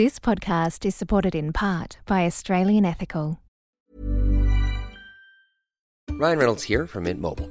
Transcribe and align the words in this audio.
This 0.00 0.18
podcast 0.18 0.86
is 0.86 0.94
supported 0.94 1.34
in 1.34 1.52
part 1.52 1.98
by 2.06 2.24
Australian 2.24 2.86
Ethical. 2.86 3.38
Ryan 6.08 6.38
Reynolds 6.38 6.62
here 6.62 6.86
from 6.86 7.04
Mint 7.04 7.20
Mobile. 7.20 7.50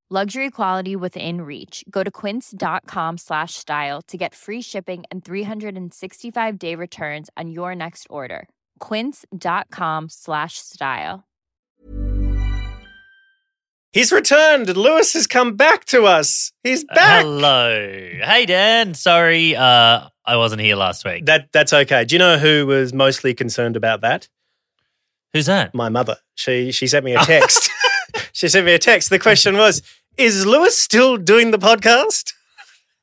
Luxury 0.13 0.49
quality 0.49 0.93
within 0.97 1.39
reach. 1.43 1.85
Go 1.89 2.03
to 2.03 2.11
quince.com 2.11 3.17
slash 3.17 3.53
style 3.53 4.01
to 4.09 4.17
get 4.17 4.35
free 4.35 4.61
shipping 4.61 5.05
and 5.09 5.23
365 5.23 6.59
day 6.59 6.75
returns 6.75 7.29
on 7.37 7.49
your 7.49 7.73
next 7.73 8.07
order. 8.09 8.49
Quince.com 8.79 10.09
slash 10.09 10.55
style. 10.57 11.23
He's 13.93 14.11
returned. 14.11 14.75
Lewis 14.75 15.13
has 15.13 15.27
come 15.27 15.55
back 15.55 15.85
to 15.85 16.03
us. 16.03 16.51
He's 16.61 16.83
back. 16.83 17.23
Hello. 17.23 17.71
Hey, 18.21 18.45
Dan. 18.45 18.93
Sorry, 18.95 19.55
uh, 19.55 20.09
I 20.25 20.35
wasn't 20.35 20.59
here 20.59 20.75
last 20.75 21.05
week. 21.05 21.25
That 21.27 21.53
that's 21.53 21.71
okay. 21.71 22.03
Do 22.03 22.15
you 22.15 22.19
know 22.19 22.37
who 22.37 22.67
was 22.67 22.91
mostly 22.91 23.33
concerned 23.33 23.77
about 23.77 24.01
that? 24.01 24.27
Who's 25.31 25.45
that? 25.45 25.73
My 25.73 25.87
mother. 25.87 26.17
She 26.35 26.73
she 26.73 26.87
sent 26.87 27.05
me 27.05 27.15
a 27.15 27.19
text. 27.19 27.71
she 28.33 28.47
sent 28.47 28.65
me 28.65 28.73
a 28.73 28.79
text. 28.79 29.09
The 29.09 29.19
question 29.19 29.57
was, 29.57 29.81
is 30.17 30.45
Lewis 30.45 30.77
still 30.77 31.17
doing 31.17 31.51
the 31.51 31.57
podcast? 31.57 32.33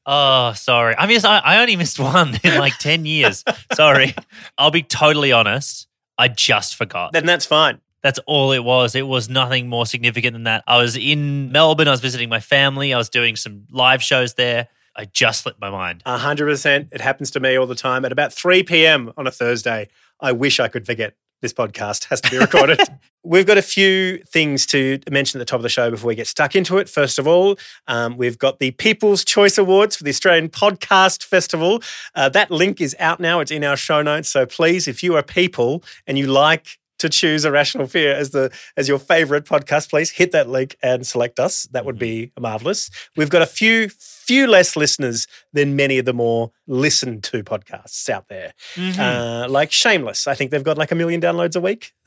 Oh, 0.07 0.53
sorry. 0.55 0.95
I 0.97 1.07
missed. 1.07 1.27
I, 1.27 1.39
I 1.39 1.61
only 1.61 1.77
missed 1.77 2.01
one 2.01 2.39
in 2.43 2.59
like 2.59 2.79
ten 2.81 3.05
years. 3.05 3.45
Sorry. 3.75 4.15
I'll 4.57 4.71
be 4.71 4.83
totally 4.83 5.33
honest. 5.33 5.87
I 6.17 6.29
just 6.29 6.77
forgot. 6.77 7.13
Then 7.13 7.27
that's 7.27 7.45
fine. 7.47 7.81
That's 8.03 8.19
all 8.27 8.53
it 8.53 8.65
was. 8.65 8.95
It 8.95 9.07
was 9.07 9.29
nothing 9.29 9.69
more 9.69 9.85
significant 9.85 10.33
than 10.33 10.45
that. 10.45 10.65
I 10.67 10.79
was 10.79 10.97
in 10.97 11.53
Melbourne. 11.53 11.89
I 11.89 11.91
was 11.91 12.01
visiting 12.01 12.29
my 12.29 12.41
family. 12.41 12.95
I 12.95 12.99
was 12.99 13.09
doing 13.09 13.37
some 13.37 13.67
live 13.71 14.03
shows 14.03 14.35
there. 14.35 14.69
I 14.97 15.05
just 15.05 15.43
slipped 15.43 15.61
my 15.61 15.71
mind. 15.71 16.03
A 16.07 16.17
hundred 16.17 16.47
percent. 16.47 16.89
It 16.91 17.01
happens 17.01 17.31
to 17.33 17.41
me 17.41 17.57
all 17.57 17.67
the 17.67 17.75
time. 17.75 18.05
At 18.05 18.13
about 18.13 18.33
three 18.33 18.63
p.m. 18.63 19.13
on 19.17 19.27
a 19.27 19.31
Thursday, 19.31 19.89
I 20.21 20.33
wish 20.33 20.59
I 20.59 20.69
could 20.69 20.87
forget 20.87 21.15
this 21.43 21.53
podcast 21.53 22.05
has 22.07 22.21
to 22.23 22.31
be 22.31 22.39
recorded. 22.39 22.81
we've 23.25 23.47
got 23.47 23.59
a 23.59 23.63
few 23.63 24.19
things 24.25 24.67
to 24.67 24.99
mention 25.11 25.39
at 25.39 25.41
the 25.41 25.51
top 25.51 25.59
of 25.59 25.63
the 25.63 25.69
show 25.69 25.91
before 25.91 26.09
we 26.09 26.15
get 26.15 26.27
stuck 26.27 26.55
into 26.55 26.79
it. 26.79 26.89
First 26.89 27.19
of 27.19 27.27
all, 27.27 27.59
um, 27.87 28.17
we've 28.17 28.39
got 28.39 28.59
the 28.59 28.71
People's 28.73 29.25
Choice 29.25 29.59
Awards 29.59 29.97
for 29.97 30.05
the 30.05 30.11
Australian 30.11 30.49
Podcast 30.49 31.25
Festival. 31.25 31.83
Uh, 32.15 32.29
that 32.31 32.51
link 32.51 32.81
is 32.81 32.97
out 32.99 33.21
now. 33.21 33.41
It's 33.41 33.51
in 33.51 33.65
our 33.65 33.77
show 33.77 34.03
notes. 34.03 34.29
So 34.29 34.47
please, 34.47 34.89
if 34.89 35.03
you 35.03 35.17
are 35.17 35.23
people 35.23 35.83
and 36.07 36.19
you 36.19 36.27
like 36.27 36.79
to 36.99 37.09
choose 37.09 37.45
a 37.45 37.51
rational 37.51 37.87
fear 37.87 38.15
as 38.15 38.31
the 38.31 38.51
as 38.77 38.89
your 38.89 38.99
favorite 38.99 39.45
podcast 39.45 39.91
please 39.91 40.11
hit 40.11 40.33
that 40.33 40.49
link 40.49 40.77
and 40.83 41.07
select 41.07 41.39
us. 41.41 41.65
That 41.73 41.85
would 41.85 41.99
be 41.99 42.33
marvelous. 42.39 42.91
We've 43.17 43.31
got 43.31 43.43
a 43.43 43.47
few 43.47 43.89
few 43.89 44.47
less 44.47 44.77
listeners 44.77 45.27
than 45.53 45.77
many 45.77 45.99
of 45.99 46.05
the 46.05 46.13
more 46.13 46.53
listened 46.67 47.25
to 47.25 47.43
podcasts 47.43 48.09
out 48.09 48.29
there. 48.29 48.53
Mm-hmm. 48.75 49.01
uh, 49.01 49.49
like 49.49 49.73
shameless. 49.73 50.27
I 50.27 50.35
think 50.35 50.51
they've 50.51 50.63
got 50.63 50.79
like 50.79 50.93
a 50.93 50.95
million 50.95 51.21
downloads 51.21 51.57
a 51.57 51.61
week. 51.61 51.93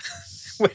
We're, 0.59 0.69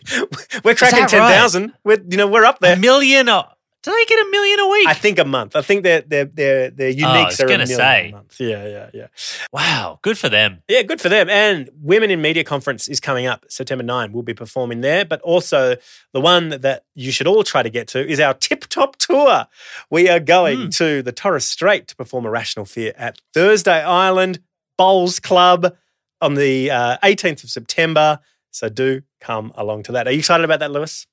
we're 0.64 0.74
cracking 0.74 0.98
that 0.98 1.12
right? 1.12 1.30
10,000 1.30 1.72
we're 1.84 1.98
you 2.10 2.16
know 2.16 2.26
we're 2.26 2.44
up 2.44 2.58
there. 2.58 2.74
A 2.74 2.76
million. 2.76 3.28
uh, 3.28 3.44
Do 3.86 3.92
they 3.92 4.04
get 4.06 4.18
a 4.26 4.30
million 4.32 4.58
a 4.58 4.68
week? 4.68 4.88
I 4.88 4.94
think 4.94 5.20
a 5.20 5.24
month. 5.24 5.54
I 5.54 5.62
think 5.62 5.84
their 5.84 6.00
their 6.00 6.24
their 6.24 6.70
their 6.70 6.92
uniques 6.92 7.24
was 7.26 7.40
are 7.40 7.44
a 7.44 7.48
gonna 7.48 7.58
million 7.58 7.76
say. 7.78 8.08
a 8.08 8.12
month. 8.12 8.40
Yeah, 8.40 8.66
yeah, 8.66 8.90
yeah. 8.92 9.06
wow. 9.52 10.00
Good 10.02 10.18
for 10.18 10.28
them. 10.28 10.60
Yeah, 10.68 10.82
good 10.82 11.00
for 11.00 11.08
them. 11.08 11.28
And 11.30 11.70
Women 11.80 12.10
in 12.10 12.20
Media 12.20 12.42
Conference 12.42 12.88
is 12.88 12.98
coming 12.98 13.26
up 13.26 13.46
September 13.48 13.84
9. 13.84 14.10
We'll 14.12 14.24
be 14.24 14.34
performing 14.34 14.80
there. 14.80 15.04
But 15.04 15.20
also, 15.20 15.76
the 16.12 16.20
one 16.20 16.48
that 16.48 16.82
you 16.96 17.12
should 17.12 17.28
all 17.28 17.44
try 17.44 17.62
to 17.62 17.70
get 17.70 17.86
to 17.88 18.04
is 18.04 18.18
our 18.18 18.34
Tip 18.34 18.66
Top 18.66 18.96
Tour. 18.96 19.46
We 19.88 20.08
are 20.08 20.18
going 20.20 20.62
Hmm. 20.62 20.68
to 20.70 21.02
the 21.02 21.12
Torres 21.12 21.46
Strait 21.46 21.86
to 21.86 21.94
perform 21.94 22.26
a 22.26 22.30
Rational 22.30 22.66
Fear 22.66 22.92
at 22.96 23.20
Thursday 23.34 23.80
Island 23.84 24.40
Bowls 24.76 25.20
Club 25.20 25.76
on 26.20 26.34
the 26.34 26.72
uh, 26.72 26.98
18th 27.04 27.44
of 27.44 27.50
September. 27.50 28.18
So 28.50 28.68
do 28.68 29.02
come 29.20 29.52
along 29.54 29.84
to 29.84 29.92
that. 29.92 30.08
Are 30.08 30.10
you 30.12 30.18
excited 30.18 30.42
about 30.44 30.58
that, 30.58 30.72
Lewis? 30.72 31.06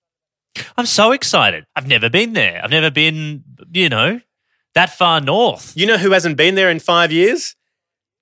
I'm 0.77 0.85
so 0.85 1.11
excited. 1.11 1.65
I've 1.75 1.87
never 1.87 2.09
been 2.09 2.33
there. 2.33 2.61
I've 2.63 2.69
never 2.71 2.91
been, 2.91 3.43
you 3.71 3.89
know, 3.89 4.21
that 4.75 4.91
far 4.91 5.19
north. 5.21 5.73
You 5.75 5.85
know 5.87 5.97
who 5.97 6.11
hasn't 6.11 6.37
been 6.37 6.55
there 6.55 6.69
in 6.69 6.79
five 6.79 7.11
years? 7.11 7.55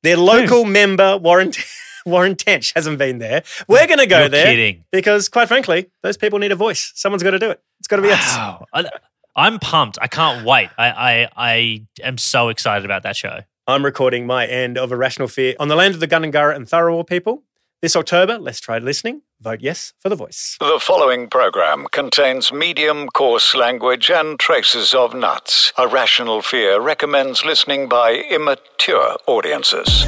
Their 0.04 0.18
local 0.18 0.66
member, 0.66 1.18
Warren, 1.18 1.52
Warren 2.06 2.36
Entsch, 2.36 2.74
hasn't 2.76 2.98
been 2.98 3.20
there. 3.20 3.44
We're 3.68 3.86
going 3.88 4.00
to 4.00 4.08
go 4.08 4.22
You're 4.22 4.30
there 4.30 4.46
kidding. 4.46 4.86
because, 4.92 5.30
quite 5.30 5.48
frankly, 5.48 5.92
those 6.04 6.18
people 6.18 6.40
need 6.40 6.52
a 6.52 6.56
voice. 6.56 6.92
Someone's 6.96 7.24
got 7.24 7.32
to 7.32 7.40
do 7.40 7.52
it. 7.52 7.62
It's 7.80 7.88
got 7.88 7.98
to 7.98 8.02
be 8.02 8.12
us. 8.12 8.36
Wow. 8.36 8.66
I, 8.74 8.90
I'm 9.36 9.60
pumped. 9.60 9.98
I 10.02 10.08
can't 10.08 10.46
wait. 10.46 10.70
I, 10.78 10.90
I 10.90 11.30
I 11.36 11.86
am 12.04 12.18
so 12.18 12.50
excited 12.50 12.84
about 12.84 13.04
that 13.04 13.16
show. 13.16 13.42
I'm 13.68 13.86
recording 13.86 14.26
my 14.26 14.46
end 14.46 14.78
of 14.78 14.92
Irrational 14.92 15.28
Fear 15.28 15.56
on 15.60 15.68
the 15.68 15.76
land 15.76 15.94
of 15.94 16.00
the 16.00 16.08
Gundungurra 16.08 16.56
and 16.56 16.66
Tharawal 16.66 17.08
people. 17.08 17.44
This 17.82 17.96
October, 17.96 18.38
let's 18.38 18.60
try 18.60 18.78
listening. 18.78 19.24
Vote 19.42 19.62
yes 19.62 19.94
for 20.00 20.10
the 20.10 20.16
voice. 20.16 20.56
The 20.60 20.80
following 20.80 21.28
program 21.28 21.88
contains 21.92 22.54
medium 22.54 23.08
coarse 23.08 23.56
language 23.56 24.12
and 24.12 24.40
traces 24.40 24.94
of 24.94 25.16
nuts. 25.16 25.74
A 25.80 25.88
Rational 25.88 26.44
Fear 26.44 26.80
recommends 26.80 27.44
listening 27.44 27.90
by 27.90 28.24
immature 28.30 29.18
audiences. 29.26 30.06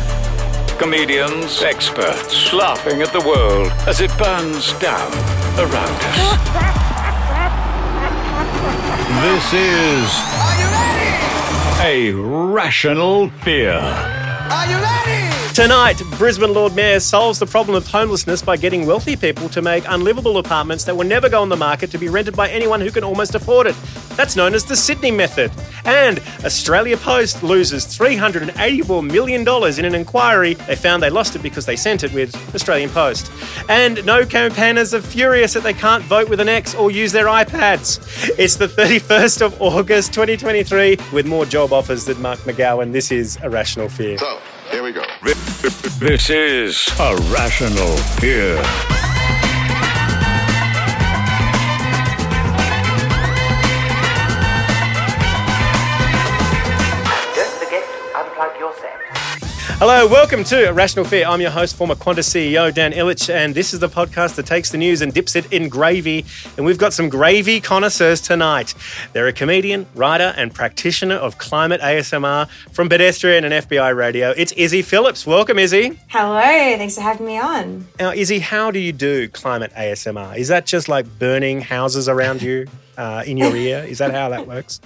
Comedians, 0.77 1.63
experts, 1.63 2.53
laughing 2.53 3.01
at 3.01 3.11
the 3.11 3.21
world 3.21 3.71
as 3.87 4.01
it 4.01 4.15
burns 4.19 4.73
down 4.73 5.11
around 5.57 5.97
us. 6.13 6.59
This 9.23 9.53
is 9.53 10.11
a 11.81 12.11
rational 12.11 13.29
fear. 13.29 14.12
Tonight, 15.53 16.01
Brisbane 16.17 16.51
Lord 16.51 16.75
Mayor 16.75 16.99
solves 16.99 17.37
the 17.37 17.45
problem 17.45 17.77
of 17.77 17.85
homelessness 17.85 18.41
by 18.41 18.57
getting 18.57 18.87
wealthy 18.87 19.15
people 19.15 19.47
to 19.49 19.61
make 19.61 19.83
unlivable 19.87 20.39
apartments 20.39 20.83
that 20.85 20.97
will 20.97 21.05
never 21.05 21.29
go 21.29 21.43
on 21.43 21.49
the 21.49 21.55
market 21.55 21.91
to 21.91 21.99
be 21.99 22.09
rented 22.09 22.35
by 22.35 22.49
anyone 22.49 22.81
who 22.81 22.89
can 22.89 23.03
almost 23.03 23.35
afford 23.35 23.67
it. 23.67 23.75
That's 24.15 24.35
known 24.35 24.55
as 24.55 24.65
the 24.65 24.75
Sydney 24.75 25.11
Method. 25.11 25.51
And 25.85 26.19
Australia 26.43 26.97
Post 26.97 27.43
loses 27.43 27.85
$384 27.85 29.07
million 29.11 29.41
in 29.41 29.85
an 29.85 29.93
inquiry. 29.93 30.55
They 30.55 30.75
found 30.75 31.03
they 31.03 31.11
lost 31.11 31.35
it 31.35 31.43
because 31.43 31.67
they 31.67 31.75
sent 31.75 32.03
it 32.03 32.11
with 32.13 32.35
Australian 32.55 32.89
Post. 32.89 33.31
And 33.69 34.03
no 34.07 34.25
campaigners 34.25 34.95
are 34.95 35.01
furious 35.01 35.53
that 35.53 35.61
they 35.61 35.73
can't 35.73 36.03
vote 36.05 36.29
with 36.29 36.39
an 36.39 36.49
X 36.49 36.73
or 36.73 36.89
use 36.89 37.11
their 37.11 37.25
iPads. 37.25 37.99
It's 38.39 38.55
the 38.55 38.67
31st 38.67 39.43
of 39.43 39.61
August 39.61 40.13
2023 40.13 40.97
with 41.13 41.27
more 41.27 41.45
job 41.45 41.71
offers 41.71 42.05
than 42.05 42.19
Mark 42.23 42.39
McGowan. 42.39 42.91
This 42.91 43.11
is 43.11 43.37
Irrational 43.43 43.87
Fear. 43.87 44.17
So, 44.17 44.39
here 44.73 44.81
we 44.81 44.91
go. 44.91 45.03
This 45.99 46.31
is 46.31 46.89
a 46.99 47.15
rational 47.31 47.95
fear. 48.17 49.12
Hello, 59.85 60.07
welcome 60.07 60.45
to 60.45 60.71
Rational 60.71 61.03
Fear. 61.03 61.27
I'm 61.27 61.41
your 61.41 61.51
host, 61.51 61.75
former 61.75 61.95
Qantas 61.95 62.29
CEO 62.29 62.73
Dan 62.73 62.93
Ilic, 62.93 63.29
and 63.29 63.53
this 63.53 63.73
is 63.73 63.81
the 63.81 63.89
podcast 63.89 64.35
that 64.35 64.45
takes 64.45 64.69
the 64.69 64.77
news 64.77 65.01
and 65.01 65.13
dips 65.13 65.35
it 65.35 65.51
in 65.51 65.67
gravy. 65.67 66.23
And 66.55 66.65
we've 66.65 66.77
got 66.77 66.93
some 66.93 67.09
gravy 67.09 67.59
connoisseurs 67.59 68.21
tonight. 68.21 68.75
They're 69.11 69.27
a 69.27 69.33
comedian, 69.33 69.85
writer, 69.93 70.33
and 70.37 70.53
practitioner 70.53 71.15
of 71.15 71.37
climate 71.37 71.81
ASMR 71.81 72.47
from 72.71 72.87
pedestrian 72.87 73.43
and 73.43 73.53
FBI 73.53 73.93
radio. 73.93 74.29
It's 74.29 74.53
Issy 74.53 74.85
Phillips. 74.85 75.27
Welcome, 75.27 75.57
Issy. 75.57 75.99
Hello, 76.07 76.39
thanks 76.39 76.95
for 76.95 77.01
having 77.01 77.25
me 77.25 77.37
on. 77.37 77.85
Now, 77.99 78.13
Issy, 78.13 78.39
how 78.39 78.71
do 78.71 78.79
you 78.79 78.93
do 78.93 79.27
climate 79.27 79.73
ASMR? 79.73 80.37
Is 80.37 80.47
that 80.47 80.65
just 80.65 80.87
like 80.87 81.05
burning 81.19 81.59
houses 81.59 82.07
around 82.07 82.41
you 82.41 82.67
uh, 82.97 83.25
in 83.27 83.35
your 83.35 83.53
ear? 83.53 83.83
Is 83.83 83.97
that 83.97 84.11
how 84.11 84.29
that 84.29 84.47
works? 84.47 84.79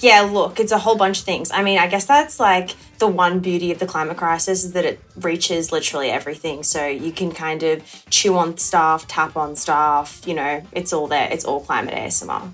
Yeah, 0.00 0.22
look, 0.22 0.60
it's 0.60 0.72
a 0.72 0.78
whole 0.78 0.96
bunch 0.96 1.20
of 1.20 1.24
things. 1.24 1.50
I 1.50 1.62
mean, 1.62 1.78
I 1.78 1.86
guess 1.86 2.04
that's 2.06 2.38
like 2.40 2.74
the 2.98 3.08
one 3.08 3.40
beauty 3.40 3.72
of 3.72 3.78
the 3.78 3.86
climate 3.86 4.16
crisis 4.16 4.64
is 4.64 4.72
that 4.72 4.84
it 4.84 5.00
reaches 5.16 5.72
literally 5.72 6.10
everything. 6.10 6.62
So 6.62 6.86
you 6.86 7.12
can 7.12 7.32
kind 7.32 7.62
of 7.62 7.82
chew 8.10 8.36
on 8.36 8.58
stuff, 8.58 9.08
tap 9.08 9.36
on 9.36 9.56
stuff, 9.56 10.22
you 10.26 10.34
know, 10.34 10.62
it's 10.72 10.92
all 10.92 11.08
there. 11.08 11.28
It's 11.30 11.44
all 11.44 11.60
climate 11.60 11.94
ASMR. 11.94 12.50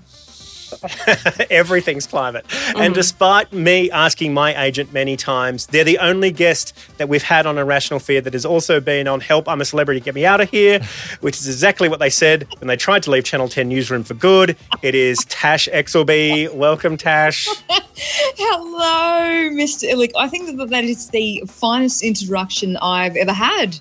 Everything's 1.49 2.07
climate. 2.07 2.45
And 2.69 2.77
mm-hmm. 2.77 2.93
despite 2.93 3.51
me 3.53 3.91
asking 3.91 4.33
my 4.33 4.59
agent 4.63 4.93
many 4.93 5.15
times, 5.17 5.67
they're 5.67 5.83
the 5.83 5.97
only 5.99 6.31
guest 6.31 6.77
that 6.97 7.09
we've 7.09 7.23
had 7.23 7.45
on 7.45 7.57
Irrational 7.57 7.99
Fear 7.99 8.21
that 8.21 8.33
has 8.33 8.45
also 8.45 8.79
been 8.79 9.07
on 9.07 9.19
Help, 9.19 9.47
I'm 9.47 9.61
a 9.61 9.65
Celebrity, 9.65 9.99
Get 9.99 10.15
Me 10.15 10.25
Out 10.25 10.41
of 10.41 10.49
Here, 10.49 10.81
which 11.21 11.37
is 11.37 11.47
exactly 11.47 11.89
what 11.89 11.99
they 11.99 12.09
said 12.09 12.47
when 12.59 12.67
they 12.67 12.77
tried 12.77 13.03
to 13.03 13.11
leave 13.11 13.23
Channel 13.23 13.47
10 13.47 13.67
Newsroom 13.67 14.03
for 14.03 14.13
good. 14.13 14.55
It 14.81 14.95
is 14.95 15.19
Tash 15.25 15.67
Exelby. 15.71 16.53
Welcome, 16.53 16.97
Tash. 16.97 17.47
Hello, 17.97 19.49
Mr. 19.51 19.89
Ilic. 19.89 20.11
I 20.17 20.27
think 20.27 20.57
that 20.57 20.69
that 20.69 20.83
is 20.83 21.09
the 21.09 21.43
finest 21.47 22.03
introduction 22.03 22.77
I've 22.77 23.15
ever 23.15 23.33
had. 23.33 23.79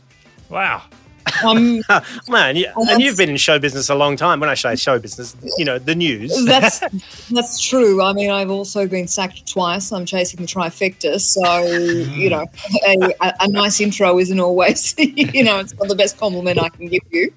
Wow. 0.48 0.82
Um, 1.44 1.82
Man, 2.28 2.56
you, 2.56 2.66
and 2.76 3.00
you've 3.00 3.16
been 3.16 3.30
in 3.30 3.36
show 3.36 3.58
business 3.58 3.88
a 3.88 3.94
long 3.94 4.16
time. 4.16 4.40
When 4.40 4.48
I 4.48 4.54
say 4.54 4.76
show 4.76 4.98
business, 4.98 5.36
you 5.56 5.64
know, 5.64 5.78
the 5.78 5.94
news. 5.94 6.44
that's 6.46 6.80
that's 7.30 7.60
true. 7.60 8.02
I 8.02 8.12
mean, 8.12 8.30
I've 8.30 8.50
also 8.50 8.86
been 8.86 9.08
sacked 9.08 9.46
twice. 9.46 9.92
I'm 9.92 10.06
chasing 10.06 10.40
the 10.40 10.46
trifecta, 10.46 11.20
so 11.20 11.62
you 11.62 12.30
know, 12.30 12.46
a, 12.86 13.14
a, 13.20 13.34
a 13.40 13.48
nice 13.48 13.80
intro 13.80 14.18
isn't 14.18 14.40
always, 14.40 14.94
you 14.98 15.44
know, 15.44 15.58
it's 15.60 15.74
not 15.74 15.88
the 15.88 15.94
best 15.94 16.18
compliment 16.18 16.62
I 16.62 16.68
can 16.68 16.86
give 16.86 17.02
you. 17.10 17.32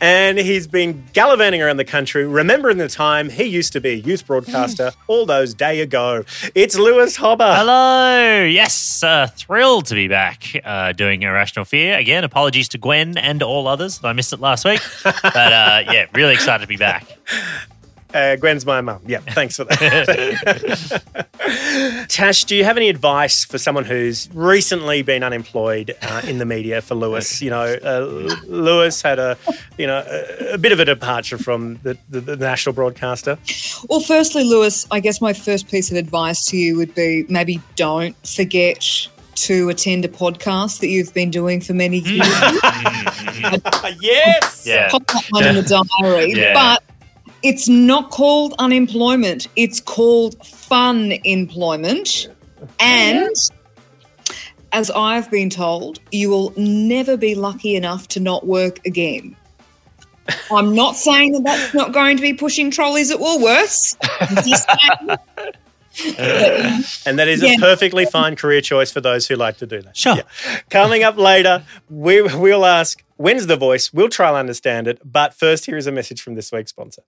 and 0.00 0.38
he's 0.38 0.66
been 0.66 1.04
gallivanting 1.12 1.62
around 1.62 1.76
the 1.76 1.84
country, 1.84 2.26
remembering 2.26 2.78
the 2.78 2.88
time 2.88 3.30
he 3.30 3.44
used 3.44 3.72
to 3.72 3.80
be 3.80 3.90
a 3.90 3.94
youth 3.94 4.26
broadcaster 4.26 4.92
all 5.06 5.26
those 5.26 5.54
day 5.54 5.80
ago. 5.80 6.24
It's 6.54 6.76
Lewis 6.76 7.16
Hobba. 7.16 7.56
Hello. 7.56 8.44
Yes, 8.44 8.74
uh, 9.02 9.26
thrilled 9.28 9.86
to 9.86 9.94
be 9.94 10.08
back 10.08 10.44
uh, 10.64 10.92
doing 10.92 11.22
Irrational 11.22 11.64
Fear. 11.64 11.98
Again, 11.98 12.24
apologies 12.24 12.68
to 12.70 12.78
Gwen 12.78 13.16
and 13.16 13.42
all 13.42 13.66
others. 13.66 13.98
That 13.98 14.08
I 14.08 14.12
missed 14.12 14.32
it 14.32 14.40
last 14.40 14.64
week. 14.64 14.80
but 15.04 15.34
uh, 15.34 15.82
yeah, 15.92 16.06
really 16.14 16.34
excited 16.34 16.62
to 16.62 16.68
be 16.68 16.76
back. 16.76 17.06
Uh, 18.14 18.36
Gwen's 18.36 18.66
my 18.66 18.80
mum. 18.80 19.00
Yeah, 19.06 19.18
thanks 19.30 19.56
for 19.56 19.64
that. 19.64 21.02
Tash, 22.08 22.44
do 22.44 22.56
you 22.56 22.64
have 22.64 22.76
any 22.76 22.88
advice 22.88 23.44
for 23.44 23.58
someone 23.58 23.84
who's 23.84 24.28
recently 24.32 25.02
been 25.02 25.22
unemployed 25.22 25.96
uh, 26.02 26.22
in 26.24 26.38
the 26.38 26.46
media 26.46 26.82
for 26.82 26.94
Lewis? 26.94 27.40
You 27.42 27.50
know, 27.50 27.62
uh, 27.82 28.00
Lewis 28.46 29.02
had 29.02 29.18
a, 29.18 29.36
you 29.78 29.86
know, 29.86 30.04
a, 30.06 30.54
a 30.54 30.58
bit 30.58 30.72
of 30.72 30.80
a 30.80 30.84
departure 30.84 31.38
from 31.38 31.78
the, 31.82 31.96
the, 32.08 32.20
the 32.20 32.36
national 32.36 32.74
broadcaster. 32.74 33.38
Well, 33.88 34.00
firstly, 34.00 34.44
Lewis, 34.44 34.86
I 34.90 35.00
guess 35.00 35.20
my 35.20 35.32
first 35.32 35.68
piece 35.68 35.90
of 35.90 35.96
advice 35.96 36.44
to 36.46 36.56
you 36.56 36.76
would 36.76 36.94
be 36.94 37.24
maybe 37.28 37.60
don't 37.76 38.16
forget 38.26 39.08
to 39.36 39.68
attend 39.70 40.04
a 40.04 40.08
podcast 40.08 40.80
that 40.80 40.88
you've 40.88 41.14
been 41.14 41.30
doing 41.30 41.60
for 41.60 41.72
many 41.72 41.98
years. 42.00 42.28
yes. 44.00 44.64
Yeah. 44.66 44.88
Pop 44.90 45.06
that 45.06 45.24
one 45.30 45.46
in 45.46 45.54
the 45.54 45.62
diary. 45.62 46.32
Yeah. 46.34 46.52
But 46.52 46.82
it's 47.42 47.68
not 47.68 48.10
called 48.10 48.54
unemployment. 48.58 49.48
It's 49.56 49.80
called 49.80 50.44
fun 50.46 51.12
employment. 51.24 52.28
And 52.78 53.34
as 54.72 54.90
I've 54.90 55.30
been 55.30 55.50
told, 55.50 56.00
you 56.12 56.30
will 56.30 56.52
never 56.56 57.16
be 57.16 57.34
lucky 57.34 57.74
enough 57.76 58.08
to 58.08 58.20
not 58.20 58.46
work 58.46 58.84
again. 58.86 59.36
I'm 60.52 60.74
not 60.74 60.94
saying 60.96 61.32
that 61.32 61.44
that's 61.44 61.74
not 61.74 61.92
going 61.92 62.16
to 62.16 62.22
be 62.22 62.32
pushing 62.34 62.70
trolleys 62.70 63.10
at 63.10 63.18
Woolworths. 63.18 63.96
I'm 64.20 64.44
just 64.44 64.68
saying 64.68 65.18
And 67.04 67.18
that 67.18 67.26
is 67.26 67.42
Yeah. 67.42 67.54
a 67.54 67.58
perfectly 67.58 68.06
fine 68.06 68.36
career 68.36 68.60
choice 68.60 68.92
for 68.92 69.00
those 69.00 69.26
who 69.26 69.34
like 69.34 69.56
to 69.58 69.66
do 69.66 69.82
that. 69.82 69.96
Sure. 69.96 70.18
Coming 70.68 71.02
up 71.02 71.16
later, 71.16 71.64
we, 71.88 72.22
we'll 72.22 72.64
ask, 72.64 73.02
when's 73.16 73.48
the 73.48 73.56
voice? 73.56 73.92
We'll 73.92 74.08
try 74.08 74.28
and 74.28 74.36
understand 74.36 74.86
it. 74.86 75.00
But 75.04 75.34
first, 75.34 75.66
here 75.66 75.76
is 75.76 75.88
a 75.88 75.92
message 75.92 76.22
from 76.22 76.36
this 76.36 76.52
week's 76.52 76.70
sponsor. 76.70 77.02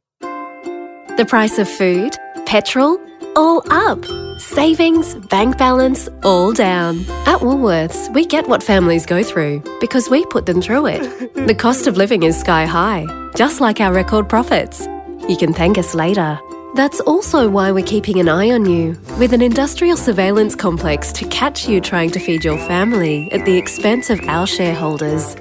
The 1.19 1.27
price 1.27 1.59
of 1.59 1.69
food, 1.69 2.17
petrol, 2.47 2.99
all 3.37 3.63
up. 3.71 4.03
Savings, 4.41 5.15
bank 5.27 5.59
balance, 5.59 6.09
all 6.23 6.55
down. 6.55 7.01
At 7.27 7.41
Woolworths, 7.41 8.13
we 8.15 8.25
get 8.25 8.49
what 8.49 8.63
families 8.63 9.05
go 9.05 9.23
through 9.23 9.63
because 9.79 10.09
we 10.09 10.25
put 10.27 10.47
them 10.47 10.63
through 10.63 10.87
it. 10.87 11.03
The 11.47 11.55
cost 11.55 11.87
of 11.87 11.99
living 11.99 12.23
is 12.23 12.41
sky 12.41 12.65
high, 12.65 13.05
just 13.37 13.61
like 13.61 13.79
our 13.79 13.93
record 13.93 14.29
profits. 14.31 14.87
You 15.29 15.37
can 15.37 15.53
thank 15.53 15.77
us 15.77 15.95
later. 15.95 16.41
That's 16.77 17.01
also 17.01 17.47
why 17.47 17.73
we're 17.73 17.85
keeping 17.85 18.19
an 18.19 18.31
eye 18.31 18.51
on 18.51 18.65
you 18.65 18.99
with 19.19 19.35
an 19.35 19.43
industrial 19.43 19.99
surveillance 19.99 20.55
complex 20.55 21.13
to 21.13 21.29
catch 21.29 21.69
you 21.69 21.83
trying 21.83 22.11
to 22.13 22.21
feed 22.21 22.43
your 22.43 22.57
family 22.67 23.31
at 23.33 23.45
the 23.45 23.59
expense 23.59 24.09
of 24.09 24.19
our 24.29 24.47
shareholders. 24.47 25.37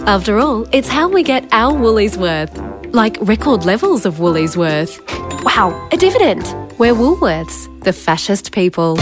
After 0.00 0.38
all, 0.38 0.66
it's 0.72 0.88
how 0.88 1.08
we 1.08 1.22
get 1.22 1.48
our 1.52 1.74
Woolies 1.74 2.18
worth. 2.18 2.52
Like 2.96 3.18
record 3.20 3.66
levels 3.66 4.06
of 4.06 4.20
Woolies 4.20 4.56
worth. 4.56 5.02
Wow, 5.44 5.86
a 5.92 5.98
dividend. 5.98 6.44
We're 6.78 6.94
Woolworths, 6.94 7.68
the 7.84 7.92
fascist 7.92 8.52
people. 8.52 8.96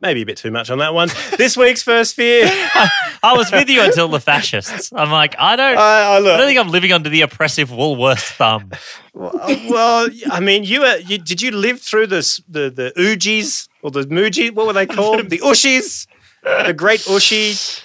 Maybe 0.00 0.22
a 0.22 0.24
bit 0.24 0.38
too 0.38 0.50
much 0.50 0.70
on 0.70 0.78
that 0.78 0.94
one. 0.94 1.10
this 1.36 1.54
week's 1.54 1.82
first 1.82 2.14
fear. 2.14 2.46
I 3.22 3.34
was 3.36 3.52
with 3.52 3.68
you 3.68 3.82
until 3.82 4.08
the 4.08 4.18
fascists. 4.18 4.90
I'm 4.94 5.10
like, 5.10 5.34
I 5.38 5.56
don't, 5.56 5.76
I, 5.76 6.14
I 6.14 6.18
look, 6.20 6.32
I 6.32 6.36
don't 6.38 6.46
think 6.46 6.58
I'm 6.58 6.70
living 6.70 6.92
under 6.92 7.10
the 7.10 7.20
oppressive 7.20 7.68
Woolworths 7.68 8.32
thumb. 8.32 8.70
well, 9.12 10.06
uh, 10.06 10.08
I 10.30 10.40
mean, 10.40 10.64
you, 10.64 10.80
were, 10.80 10.96
you 11.00 11.18
did 11.18 11.42
you 11.42 11.50
live 11.50 11.82
through 11.82 12.06
this, 12.06 12.40
the 12.48 12.70
the 12.70 12.94
Ujis 12.96 13.68
or 13.82 13.90
the 13.90 14.04
Muji? 14.04 14.54
What 14.54 14.68
were 14.68 14.72
they 14.72 14.86
called? 14.86 15.28
the 15.28 15.40
Ooshies, 15.40 16.06
the 16.42 16.72
Great 16.72 17.00
Ooshie 17.00 17.82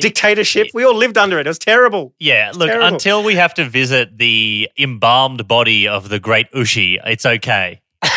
dictatorship. 0.00 0.68
We 0.74 0.84
all 0.84 0.94
lived 0.94 1.18
under 1.18 1.38
it. 1.38 1.46
It 1.46 1.50
was 1.50 1.58
terrible. 1.58 2.14
Yeah, 2.18 2.52
look, 2.54 2.68
terrible. 2.68 2.86
until 2.86 3.22
we 3.22 3.34
have 3.34 3.54
to 3.54 3.68
visit 3.68 4.18
the 4.18 4.70
embalmed 4.78 5.48
body 5.48 5.88
of 5.88 6.08
the 6.08 6.20
great 6.20 6.50
Ooshie, 6.52 6.98
it's 7.04 7.26
okay. 7.26 7.80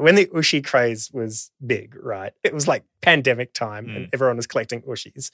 when 0.00 0.14
the 0.14 0.26
Ooshie 0.26 0.64
craze 0.64 1.10
was 1.12 1.50
big, 1.64 1.96
right? 2.02 2.32
It 2.42 2.54
was 2.54 2.66
like 2.66 2.84
pandemic 3.02 3.52
time 3.52 3.88
and 3.88 4.06
mm. 4.06 4.10
everyone 4.12 4.36
was 4.36 4.46
collecting 4.46 4.82
Ooshies. 4.82 5.30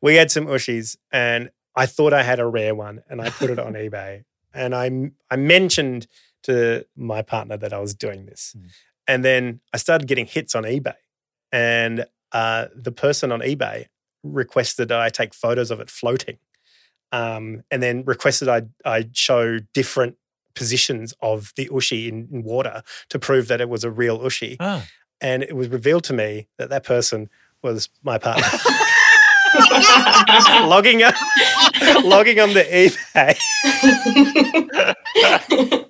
We 0.00 0.16
had 0.16 0.30
some 0.30 0.46
Ooshies 0.46 0.96
and 1.10 1.50
I 1.74 1.86
thought 1.86 2.12
I 2.12 2.22
had 2.22 2.40
a 2.40 2.46
rare 2.46 2.74
one 2.74 3.02
and 3.08 3.20
I 3.20 3.30
put 3.30 3.50
it 3.50 3.58
on 3.58 3.72
eBay. 3.74 4.24
And 4.52 4.74
I, 4.74 5.10
I 5.30 5.36
mentioned 5.36 6.06
to 6.44 6.84
my 6.96 7.22
partner 7.22 7.56
that 7.56 7.72
I 7.72 7.78
was 7.78 7.94
doing 7.94 8.26
this. 8.26 8.54
Mm. 8.56 8.70
And 9.06 9.24
then 9.24 9.60
I 9.72 9.76
started 9.76 10.06
getting 10.08 10.26
hits 10.26 10.54
on 10.54 10.64
eBay. 10.64 10.94
And 11.52 12.06
uh, 12.32 12.66
the 12.74 12.92
person 12.92 13.32
on 13.32 13.40
eBay 13.40 13.86
requested 14.22 14.88
that 14.88 15.00
I 15.00 15.08
take 15.08 15.34
photos 15.34 15.70
of 15.70 15.80
it 15.80 15.90
floating. 15.90 16.38
Um, 17.12 17.62
and 17.70 17.82
then 17.82 18.04
requested 18.04 18.48
I, 18.48 18.62
I 18.84 19.08
show 19.12 19.58
different 19.74 20.16
positions 20.54 21.14
of 21.20 21.52
the 21.56 21.66
ooshie 21.66 22.08
in, 22.08 22.28
in 22.32 22.44
water 22.44 22.82
to 23.08 23.18
prove 23.18 23.48
that 23.48 23.60
it 23.60 23.68
was 23.68 23.84
a 23.84 23.90
real 23.90 24.20
ooshie. 24.20 24.56
Oh. 24.60 24.84
And 25.20 25.42
it 25.42 25.56
was 25.56 25.68
revealed 25.68 26.04
to 26.04 26.12
me 26.12 26.46
that 26.58 26.70
that 26.70 26.84
person 26.84 27.28
was 27.62 27.88
my 28.02 28.18
partner. 28.18 28.46
logging 30.66 31.02
on, 31.02 31.12
logging 32.04 32.40
on 32.40 32.54
the 32.54 32.62
eBay. 32.62 33.36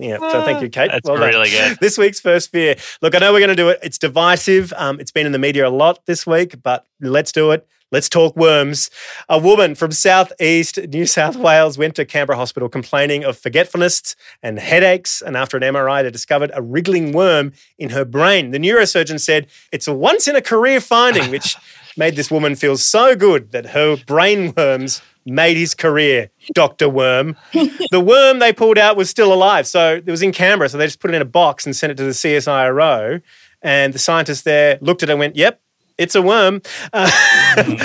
yeah, 0.00 0.18
so 0.18 0.42
thank 0.44 0.62
you, 0.62 0.68
Kate. 0.68 0.90
That's 0.90 1.06
done. 1.06 1.18
really 1.20 1.50
good. 1.50 1.78
This 1.80 1.98
week's 1.98 2.20
first 2.20 2.50
fear. 2.50 2.76
Look, 3.02 3.14
I 3.14 3.18
know 3.18 3.32
we're 3.32 3.40
going 3.40 3.48
to 3.50 3.56
do 3.56 3.68
it. 3.68 3.78
It's 3.82 3.98
divisive. 3.98 4.72
Um, 4.76 5.00
it's 5.00 5.10
been 5.10 5.26
in 5.26 5.32
the 5.32 5.38
media 5.38 5.68
a 5.68 5.70
lot 5.70 6.04
this 6.06 6.26
week, 6.26 6.62
but 6.62 6.86
let's 7.00 7.32
do 7.32 7.50
it. 7.52 7.66
Let's 7.92 8.08
talk 8.08 8.34
worms. 8.36 8.90
A 9.28 9.38
woman 9.38 9.76
from 9.76 9.92
southeast 9.92 10.76
New 10.88 11.06
South 11.06 11.36
Wales 11.36 11.78
went 11.78 11.94
to 11.94 12.04
Canberra 12.04 12.36
Hospital 12.36 12.68
complaining 12.68 13.24
of 13.24 13.38
forgetfulness 13.38 14.16
and 14.42 14.58
headaches. 14.58 15.22
And 15.22 15.36
after 15.36 15.56
an 15.56 15.62
MRI, 15.62 16.02
they 16.02 16.10
discovered 16.10 16.50
a 16.52 16.62
wriggling 16.62 17.12
worm 17.12 17.52
in 17.78 17.90
her 17.90 18.04
brain. 18.04 18.50
The 18.50 18.58
neurosurgeon 18.58 19.20
said 19.20 19.46
it's 19.70 19.86
a 19.86 19.94
once 19.94 20.26
in 20.26 20.34
a 20.34 20.42
career 20.42 20.80
finding, 20.80 21.30
which 21.30 21.56
made 21.96 22.16
this 22.16 22.30
woman 22.30 22.56
feel 22.56 22.76
so 22.76 23.14
good 23.14 23.52
that 23.52 23.66
her 23.66 23.96
brain 23.96 24.52
worms 24.56 25.00
made 25.26 25.56
his 25.56 25.74
career, 25.74 26.30
Dr. 26.54 26.88
Worm. 26.88 27.36
the 27.52 28.00
worm 28.00 28.38
they 28.38 28.52
pulled 28.52 28.78
out 28.78 28.96
was 28.96 29.10
still 29.10 29.32
alive. 29.32 29.66
So 29.66 29.96
it 29.96 30.06
was 30.06 30.22
in 30.22 30.32
Canberra. 30.32 30.68
So 30.68 30.78
they 30.78 30.86
just 30.86 31.00
put 31.00 31.10
it 31.10 31.14
in 31.14 31.22
a 31.22 31.26
box 31.26 31.66
and 31.66 31.74
sent 31.74 31.90
it 31.90 31.96
to 31.96 32.04
the 32.04 32.10
CSIRO. 32.10 33.20
And 33.62 33.92
the 33.92 33.98
scientists 33.98 34.42
there 34.42 34.78
looked 34.80 35.02
at 35.02 35.08
it 35.08 35.12
and 35.12 35.18
went, 35.18 35.36
yep, 35.36 35.60
it's 35.98 36.14
a 36.14 36.22
worm. 36.22 36.60
Uh, 36.92 37.10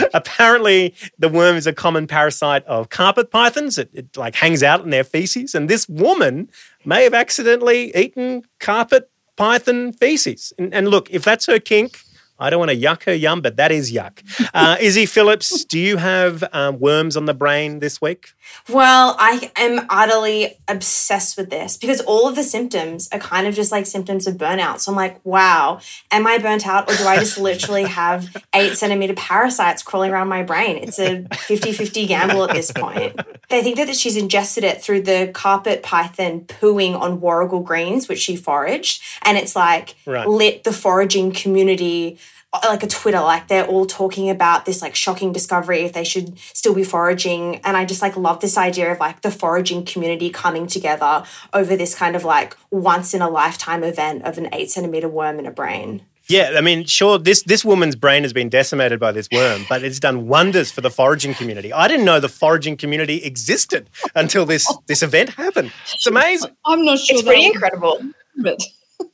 apparently, 0.13 0.93
the 1.17 1.29
worm 1.29 1.55
is 1.55 1.65
a 1.65 1.73
common 1.73 2.07
parasite 2.07 2.63
of 2.65 2.89
carpet 2.89 3.31
pythons. 3.31 3.77
It, 3.77 3.89
it 3.93 4.17
like 4.17 4.35
hangs 4.35 4.63
out 4.63 4.83
in 4.83 4.89
their 4.89 5.03
feces. 5.03 5.55
And 5.55 5.69
this 5.69 5.87
woman 5.87 6.49
may 6.85 7.03
have 7.03 7.13
accidentally 7.13 7.95
eaten 7.95 8.43
carpet 8.59 9.09
python 9.37 9.93
feces. 9.93 10.53
And, 10.57 10.73
and 10.73 10.89
look, 10.89 11.09
if 11.09 11.23
that's 11.23 11.45
her 11.45 11.59
kink, 11.59 11.99
I 12.41 12.49
don't 12.49 12.59
want 12.59 12.71
to 12.71 12.77
yuck 12.77 13.03
her 13.03 13.13
yum, 13.13 13.41
but 13.41 13.55
that 13.57 13.71
is 13.71 13.91
yuck. 13.91 14.23
Uh, 14.53 14.75
Issy 14.81 15.05
Phillips, 15.07 15.63
do 15.63 15.79
you 15.79 15.97
have 15.97 16.43
um, 16.53 16.79
worms 16.79 17.15
on 17.15 17.25
the 17.25 17.33
brain 17.35 17.79
this 17.79 18.01
week? 18.01 18.33
Well, 18.69 19.15
I 19.19 19.51
am 19.55 19.85
utterly 19.89 20.55
obsessed 20.67 21.37
with 21.37 21.49
this 21.49 21.77
because 21.77 22.01
all 22.01 22.27
of 22.27 22.35
the 22.35 22.43
symptoms 22.43 23.09
are 23.11 23.19
kind 23.19 23.47
of 23.47 23.55
just 23.55 23.71
like 23.71 23.85
symptoms 23.85 24.27
of 24.27 24.35
burnout. 24.35 24.79
So 24.79 24.91
I'm 24.91 24.95
like, 24.95 25.23
wow, 25.25 25.79
am 26.11 26.27
I 26.27 26.37
burnt 26.37 26.67
out 26.67 26.89
or 26.89 26.95
do 26.95 27.05
I 27.05 27.17
just 27.17 27.37
literally 27.37 27.83
have 27.83 28.35
eight 28.53 28.75
centimeter 28.75 29.13
parasites 29.13 29.83
crawling 29.83 30.11
around 30.11 30.27
my 30.27 30.43
brain? 30.43 30.77
It's 30.77 30.99
a 30.99 31.25
50 31.33 31.71
50 31.73 32.05
gamble 32.07 32.43
at 32.43 32.53
this 32.55 32.71
point. 32.71 33.19
They 33.49 33.61
think 33.61 33.77
that 33.77 33.95
she's 33.95 34.15
ingested 34.15 34.63
it 34.63 34.81
through 34.81 35.01
the 35.01 35.31
carpet 35.33 35.83
python 35.83 36.41
pooing 36.41 36.99
on 36.99 37.19
warrigal 37.19 37.61
greens, 37.61 38.07
which 38.07 38.19
she 38.19 38.35
foraged. 38.35 39.01
And 39.23 39.37
it's 39.37 39.55
like 39.55 39.95
Right. 40.05 40.27
lit 40.27 40.63
the 40.63 40.71
foraging 40.73 41.31
community 41.31 42.17
like 42.65 42.83
a 42.83 42.87
Twitter, 42.87 43.21
like 43.21 43.47
they're 43.47 43.65
all 43.65 43.85
talking 43.85 44.29
about 44.29 44.65
this 44.65 44.81
like 44.81 44.93
shocking 44.93 45.31
discovery 45.31 45.81
if 45.81 45.93
they 45.93 46.03
should 46.03 46.37
still 46.39 46.73
be 46.73 46.83
foraging. 46.83 47.57
And 47.57 47.77
I 47.77 47.85
just 47.85 48.01
like 48.01 48.17
love 48.17 48.41
this 48.41 48.57
idea 48.57 48.91
of 48.91 48.99
like 48.99 49.21
the 49.21 49.31
foraging 49.31 49.85
community 49.85 50.29
coming 50.29 50.67
together 50.67 51.23
over 51.53 51.75
this 51.77 51.95
kind 51.95 52.15
of 52.15 52.25
like 52.25 52.57
once 52.69 53.13
in 53.13 53.21
a 53.21 53.29
lifetime 53.29 53.83
event 53.83 54.23
of 54.25 54.37
an 54.37 54.53
eight 54.53 54.69
centimeter 54.69 55.07
worm 55.07 55.39
in 55.39 55.45
a 55.45 55.51
brain. 55.51 56.01
Yeah, 56.27 56.53
I 56.55 56.61
mean, 56.61 56.85
sure, 56.85 57.17
this, 57.17 57.43
this 57.43 57.65
woman's 57.65 57.95
brain 57.95 58.23
has 58.23 58.31
been 58.31 58.47
decimated 58.47 58.99
by 58.99 59.11
this 59.11 59.27
worm, 59.33 59.65
but 59.67 59.83
it's 59.83 59.99
done 59.99 60.27
wonders 60.27 60.71
for 60.71 60.79
the 60.79 60.89
foraging 60.89 61.33
community. 61.33 61.73
I 61.73 61.89
didn't 61.89 62.05
know 62.05 62.21
the 62.21 62.29
foraging 62.29 62.77
community 62.77 63.23
existed 63.23 63.89
until 64.15 64.45
this, 64.45 64.71
this 64.87 65.03
event 65.03 65.31
happened. 65.31 65.73
It's 65.93 66.07
amazing. 66.07 66.55
I'm 66.65 66.85
not 66.85 66.99
sure. 66.99 67.17
It's 67.17 67.27
pretty 67.27 67.47
incredible. 67.47 67.99
But 68.37 68.61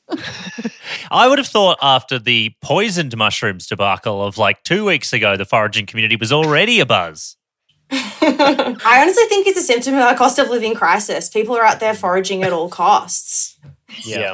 I 1.12 1.28
would 1.28 1.38
have 1.38 1.48
thought 1.48 1.78
after 1.82 2.20
the 2.20 2.54
poisoned 2.62 3.16
mushrooms 3.18 3.68
debacle 3.68 4.24
of 4.24 4.38
like 4.38 4.64
two 4.64 4.86
weeks 4.86 5.14
ago, 5.14 5.38
the 5.38 5.46
foraging 5.46 5.86
community 5.86 6.16
was 6.16 6.32
already 6.32 6.80
a 6.80 6.86
buzz. 6.86 7.36
I 7.92 9.00
honestly 9.02 9.26
think 9.26 9.48
it's 9.48 9.60
a 9.60 9.64
symptom 9.64 9.94
of 9.96 10.02
our 10.02 10.16
cost 10.16 10.40
of 10.40 10.50
living 10.50 10.76
crisis. 10.76 11.30
People 11.30 11.56
are 11.56 11.64
out 11.64 11.80
there 11.80 11.94
foraging 11.94 12.44
at 12.44 12.52
all 12.52 12.70
costs. 12.70 13.58
Yeah. 14.04 14.34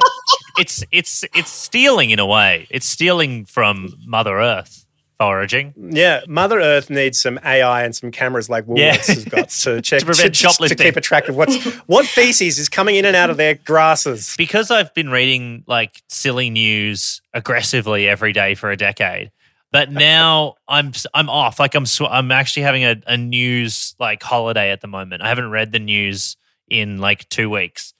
it's 0.58 0.82
it's 0.90 1.24
it's 1.34 1.50
stealing 1.50 2.10
in 2.10 2.18
a 2.18 2.26
way. 2.26 2.66
It's 2.70 2.86
stealing 2.86 3.44
from 3.44 3.90
Mother 4.04 4.38
Earth 4.38 4.83
foraging. 5.18 5.74
Yeah, 5.76 6.20
Mother 6.26 6.60
Earth 6.60 6.90
needs 6.90 7.20
some 7.20 7.38
AI 7.44 7.84
and 7.84 7.94
some 7.94 8.10
cameras 8.10 8.48
like 8.48 8.64
Woolworths 8.66 8.78
Yeah. 9.08 9.14
has 9.14 9.24
got 9.24 9.48
to 9.50 9.80
check 9.82 10.00
To 10.00 10.06
prevent 10.06 10.34
to 10.34 10.74
keep 10.76 10.96
a 10.96 11.00
track 11.00 11.28
of 11.28 11.36
what's 11.36 11.64
what 11.86 12.06
feces 12.06 12.58
is 12.58 12.68
coming 12.68 12.96
in 12.96 13.04
and 13.04 13.14
out 13.16 13.30
of 13.30 13.36
their 13.36 13.54
grasses. 13.54 14.34
Because 14.36 14.70
I've 14.70 14.92
been 14.94 15.10
reading 15.10 15.64
like 15.66 16.02
silly 16.08 16.50
news 16.50 17.22
aggressively 17.32 18.08
every 18.08 18.32
day 18.32 18.54
for 18.54 18.70
a 18.70 18.76
decade. 18.76 19.30
But 19.72 19.90
now 19.92 20.54
I'm 20.68 20.92
I'm 21.14 21.28
off. 21.30 21.58
Like 21.58 21.74
I'm 21.74 21.86
sw- 21.86 22.02
I'm 22.10 22.30
actually 22.32 22.62
having 22.62 22.84
a, 22.84 22.96
a 23.06 23.16
news 23.16 23.94
like 23.98 24.22
holiday 24.22 24.70
at 24.70 24.80
the 24.80 24.88
moment. 24.88 25.22
I 25.22 25.28
haven't 25.28 25.50
read 25.50 25.72
the 25.72 25.78
news 25.80 26.36
in 26.68 26.98
like 26.98 27.28
two 27.28 27.50
weeks, 27.50 27.92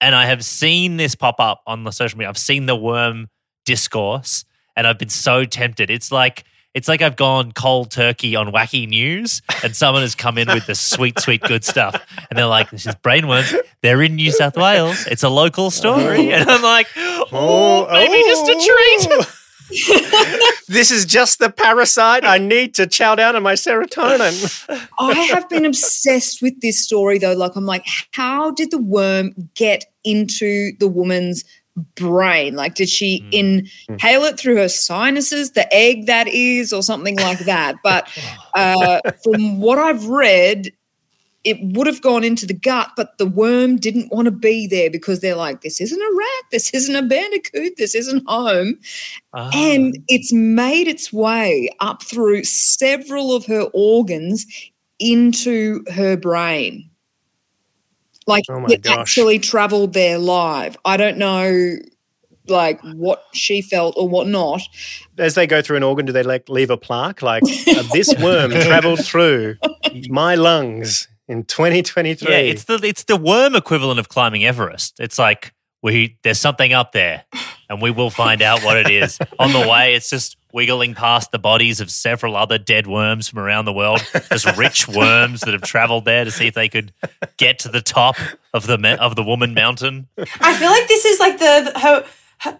and 0.00 0.14
I 0.14 0.26
have 0.26 0.44
seen 0.44 0.96
this 0.96 1.14
pop 1.14 1.36
up 1.38 1.62
on 1.66 1.84
the 1.84 1.90
social 1.90 2.18
media. 2.18 2.28
I've 2.28 2.38
seen 2.38 2.66
the 2.66 2.74
worm 2.76 3.28
discourse, 3.64 4.44
and 4.76 4.86
I've 4.86 4.98
been 4.98 5.08
so 5.10 5.44
tempted. 5.44 5.90
It's 5.90 6.10
like 6.10 6.44
it's 6.74 6.88
like 6.88 7.02
I've 7.02 7.16
gone 7.16 7.52
cold 7.52 7.90
turkey 7.90 8.36
on 8.36 8.52
wacky 8.52 8.88
news, 8.88 9.42
and 9.62 9.74
someone 9.74 10.02
has 10.02 10.14
come 10.14 10.38
in 10.38 10.48
with 10.48 10.66
the 10.66 10.74
sweet, 10.74 11.18
sweet 11.18 11.42
good 11.42 11.64
stuff, 11.64 12.00
and 12.30 12.38
they're 12.38 12.46
like, 12.46 12.70
"This 12.70 12.86
is 12.86 12.94
brainworms. 12.96 13.56
They're 13.82 14.02
in 14.02 14.16
New 14.16 14.30
South 14.30 14.56
Wales. 14.56 15.06
It's 15.06 15.22
a 15.22 15.28
local 15.28 15.70
story," 15.70 16.32
oh. 16.32 16.36
and 16.36 16.50
I'm 16.50 16.62
like, 16.62 16.86
"Oh, 16.96 17.88
maybe 17.90 18.12
oh. 18.14 18.28
just 18.28 18.48
a 18.48 19.08
treat." 19.08 19.26
this 20.68 20.90
is 20.90 21.04
just 21.04 21.38
the 21.38 21.48
parasite. 21.48 22.24
I 22.24 22.38
need 22.38 22.74
to 22.74 22.86
chow 22.88 23.14
down 23.14 23.36
on 23.36 23.42
my 23.42 23.54
serotonin. 23.54 24.88
I 24.98 25.12
have 25.12 25.48
been 25.48 25.64
obsessed 25.64 26.42
with 26.42 26.60
this 26.60 26.82
story 26.82 27.18
though. 27.18 27.34
Like, 27.34 27.54
I'm 27.54 27.66
like, 27.66 27.86
how 28.12 28.50
did 28.50 28.72
the 28.72 28.82
worm 28.82 29.32
get 29.54 29.84
into 30.02 30.72
the 30.80 30.88
woman's 30.88 31.44
brain? 31.94 32.54
Like, 32.54 32.74
did 32.74 32.88
she 32.88 33.24
inhale 33.32 34.24
it 34.24 34.38
through 34.38 34.56
her 34.56 34.68
sinuses, 34.68 35.52
the 35.52 35.72
egg 35.72 36.06
that 36.06 36.28
is, 36.28 36.72
or 36.72 36.82
something 36.82 37.16
like 37.16 37.40
that? 37.40 37.76
But 37.82 38.08
uh, 38.54 39.00
from 39.24 39.60
what 39.60 39.78
I've 39.78 40.06
read, 40.06 40.72
it 41.42 41.58
would 41.62 41.86
have 41.86 42.02
gone 42.02 42.22
into 42.22 42.44
the 42.44 42.54
gut, 42.54 42.90
but 42.96 43.16
the 43.16 43.26
worm 43.26 43.76
didn't 43.76 44.12
want 44.12 44.26
to 44.26 44.30
be 44.30 44.66
there 44.66 44.90
because 44.90 45.20
they're 45.20 45.36
like, 45.36 45.62
this 45.62 45.80
isn't 45.80 46.00
a 46.00 46.16
rat, 46.16 46.44
this 46.50 46.74
isn't 46.74 46.96
a 46.96 47.02
bandicoot, 47.02 47.74
this 47.78 47.94
isn't 47.94 48.28
home. 48.28 48.78
And 49.32 49.96
it's 50.08 50.32
made 50.32 50.86
its 50.86 51.12
way 51.12 51.70
up 51.80 52.02
through 52.02 52.44
several 52.44 53.34
of 53.34 53.46
her 53.46 53.62
organs 53.72 54.44
into 54.98 55.82
her 55.90 56.16
brain. 56.16 56.89
Like 58.30 58.44
Oh 58.48 58.64
it 58.66 58.82
gosh. 58.82 58.96
actually 58.98 59.38
traveled 59.38 59.92
there 59.92 60.18
live. 60.18 60.76
I 60.84 60.96
don't 60.96 61.18
know 61.18 61.76
like 62.48 62.80
what 62.82 63.22
she 63.32 63.62
felt 63.62 63.94
or 63.96 64.08
what 64.08 64.26
not. 64.26 64.60
As 65.18 65.34
they 65.34 65.46
go 65.46 65.62
through 65.62 65.76
an 65.76 65.82
organ, 65.82 66.06
do 66.06 66.12
they 66.12 66.22
like 66.22 66.48
leave 66.48 66.70
a 66.70 66.76
plaque 66.76 67.22
like 67.22 67.42
uh, 67.44 67.82
this 67.92 68.12
worm 68.22 68.50
traveled 68.50 69.04
through 69.04 69.56
my 70.08 70.34
lungs 70.34 71.06
in 71.28 71.44
2023? 71.44 72.30
Yeah, 72.30 72.38
it's 72.38 72.64
the 72.64 72.80
it's 72.82 73.04
the 73.04 73.16
worm 73.16 73.54
equivalent 73.54 74.00
of 74.00 74.08
climbing 74.08 74.44
Everest. 74.44 74.98
It's 75.00 75.18
like 75.18 75.52
we 75.82 76.18
there's 76.22 76.40
something 76.40 76.72
up 76.72 76.92
there, 76.92 77.24
and 77.70 77.80
we 77.80 77.90
will 77.90 78.10
find 78.10 78.42
out 78.42 78.62
what 78.62 78.76
it 78.76 78.90
is. 78.90 79.18
On 79.38 79.52
the 79.52 79.66
way, 79.66 79.94
it's 79.94 80.10
just 80.10 80.36
wiggling 80.52 80.94
past 80.94 81.30
the 81.30 81.38
bodies 81.38 81.80
of 81.80 81.90
several 81.90 82.36
other 82.36 82.58
dead 82.58 82.88
worms 82.88 83.28
from 83.28 83.38
around 83.38 83.64
the 83.64 83.72
world, 83.72 84.04
just 84.30 84.56
rich 84.56 84.88
worms 84.94 85.42
that 85.42 85.52
have 85.52 85.62
traveled 85.62 86.04
there 86.04 86.24
to 86.24 86.30
see 86.32 86.48
if 86.48 86.54
they 86.54 86.68
could 86.68 86.92
get 87.36 87.60
to 87.60 87.68
the 87.68 87.80
top 87.80 88.16
of 88.52 88.66
the 88.66 88.76
me- 88.76 88.96
of 88.96 89.14
the 89.14 89.22
woman 89.22 89.54
mountain. 89.54 90.08
I 90.18 90.54
feel 90.54 90.70
like 90.70 90.88
this 90.88 91.04
is 91.04 91.20
like 91.20 91.38
the 91.38 91.78
her 91.78 92.04
her, 92.40 92.58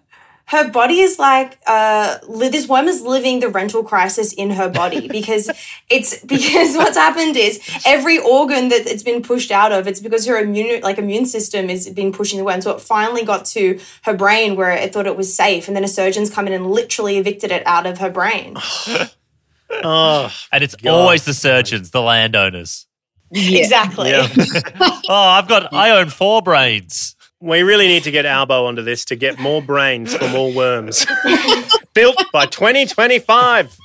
her 0.51 0.69
body 0.71 0.99
is 1.01 1.19
like 1.19 1.59
uh 1.67 2.19
li- 2.29 2.49
this 2.49 2.67
worm 2.69 2.89
is 2.89 3.03
living 3.03 3.41
the 3.41 3.49
rental 3.49 3.83
crisis 3.83 4.33
in 4.33 4.51
her 4.51 4.69
body 4.69 5.09
because 5.19 5.49
it's 5.89 6.19
because 6.25 6.77
what's 6.77 6.97
happened 6.97 7.37
is 7.37 7.61
every 7.87 8.19
organ 8.19 8.69
that 8.69 8.87
it's 8.87 9.03
been 9.03 9.23
pushed 9.23 9.51
out 9.51 9.73
of 9.73 9.87
it's 9.87 10.01
because 10.01 10.27
her 10.27 10.39
immune 10.39 10.81
like 10.83 10.99
immune 10.99 11.27
system 11.27 11.69
has 11.69 11.89
been 11.91 12.13
pushing 12.13 12.39
the 12.39 12.45
worm 12.45 12.61
so 12.61 12.71
it 12.77 12.81
finally 12.81 13.25
got 13.25 13.45
to 13.45 13.79
her 14.03 14.15
brain 14.15 14.57
where 14.57 14.73
it 14.73 14.93
thought 14.93 15.07
it 15.07 15.17
was 15.17 15.35
safe 15.35 15.69
and 15.69 15.77
then 15.77 15.85
a 15.85 15.89
surgeon's 15.89 16.31
come 16.31 16.47
in 16.47 16.53
and 16.53 16.71
literally 16.71 17.17
evicted 17.19 17.51
it 17.53 17.63
out 17.67 17.87
of 17.87 17.99
her 17.99 18.11
brain 18.11 18.57
oh, 19.85 20.33
And 20.53 20.65
it's 20.65 20.75
God. 20.75 20.91
always 20.93 21.25
the 21.25 21.35
surgeons, 21.35 21.91
the 21.91 22.03
landowners. 22.03 22.87
exactly 23.33 24.11
Yeah. 24.11 24.27
Oh, 25.09 25.25
I've 25.39 25.49
got 25.49 25.73
I 25.73 25.91
own 25.91 26.09
four 26.09 26.43
brains. 26.43 27.17
We 27.41 27.63
really 27.63 27.87
need 27.87 28.05
to 28.05 28.11
get 28.11 28.27
Albo 28.27 28.67
onto 28.67 28.83
this 28.83 29.05
to 29.07 29.17
get 29.17 29.39
more 29.39 29.63
brains 29.63 30.15
for 30.15 30.29
more 30.29 30.53
worms. 30.53 31.07
Built 31.95 32.23
by 32.33 32.47
2025. 32.47 33.79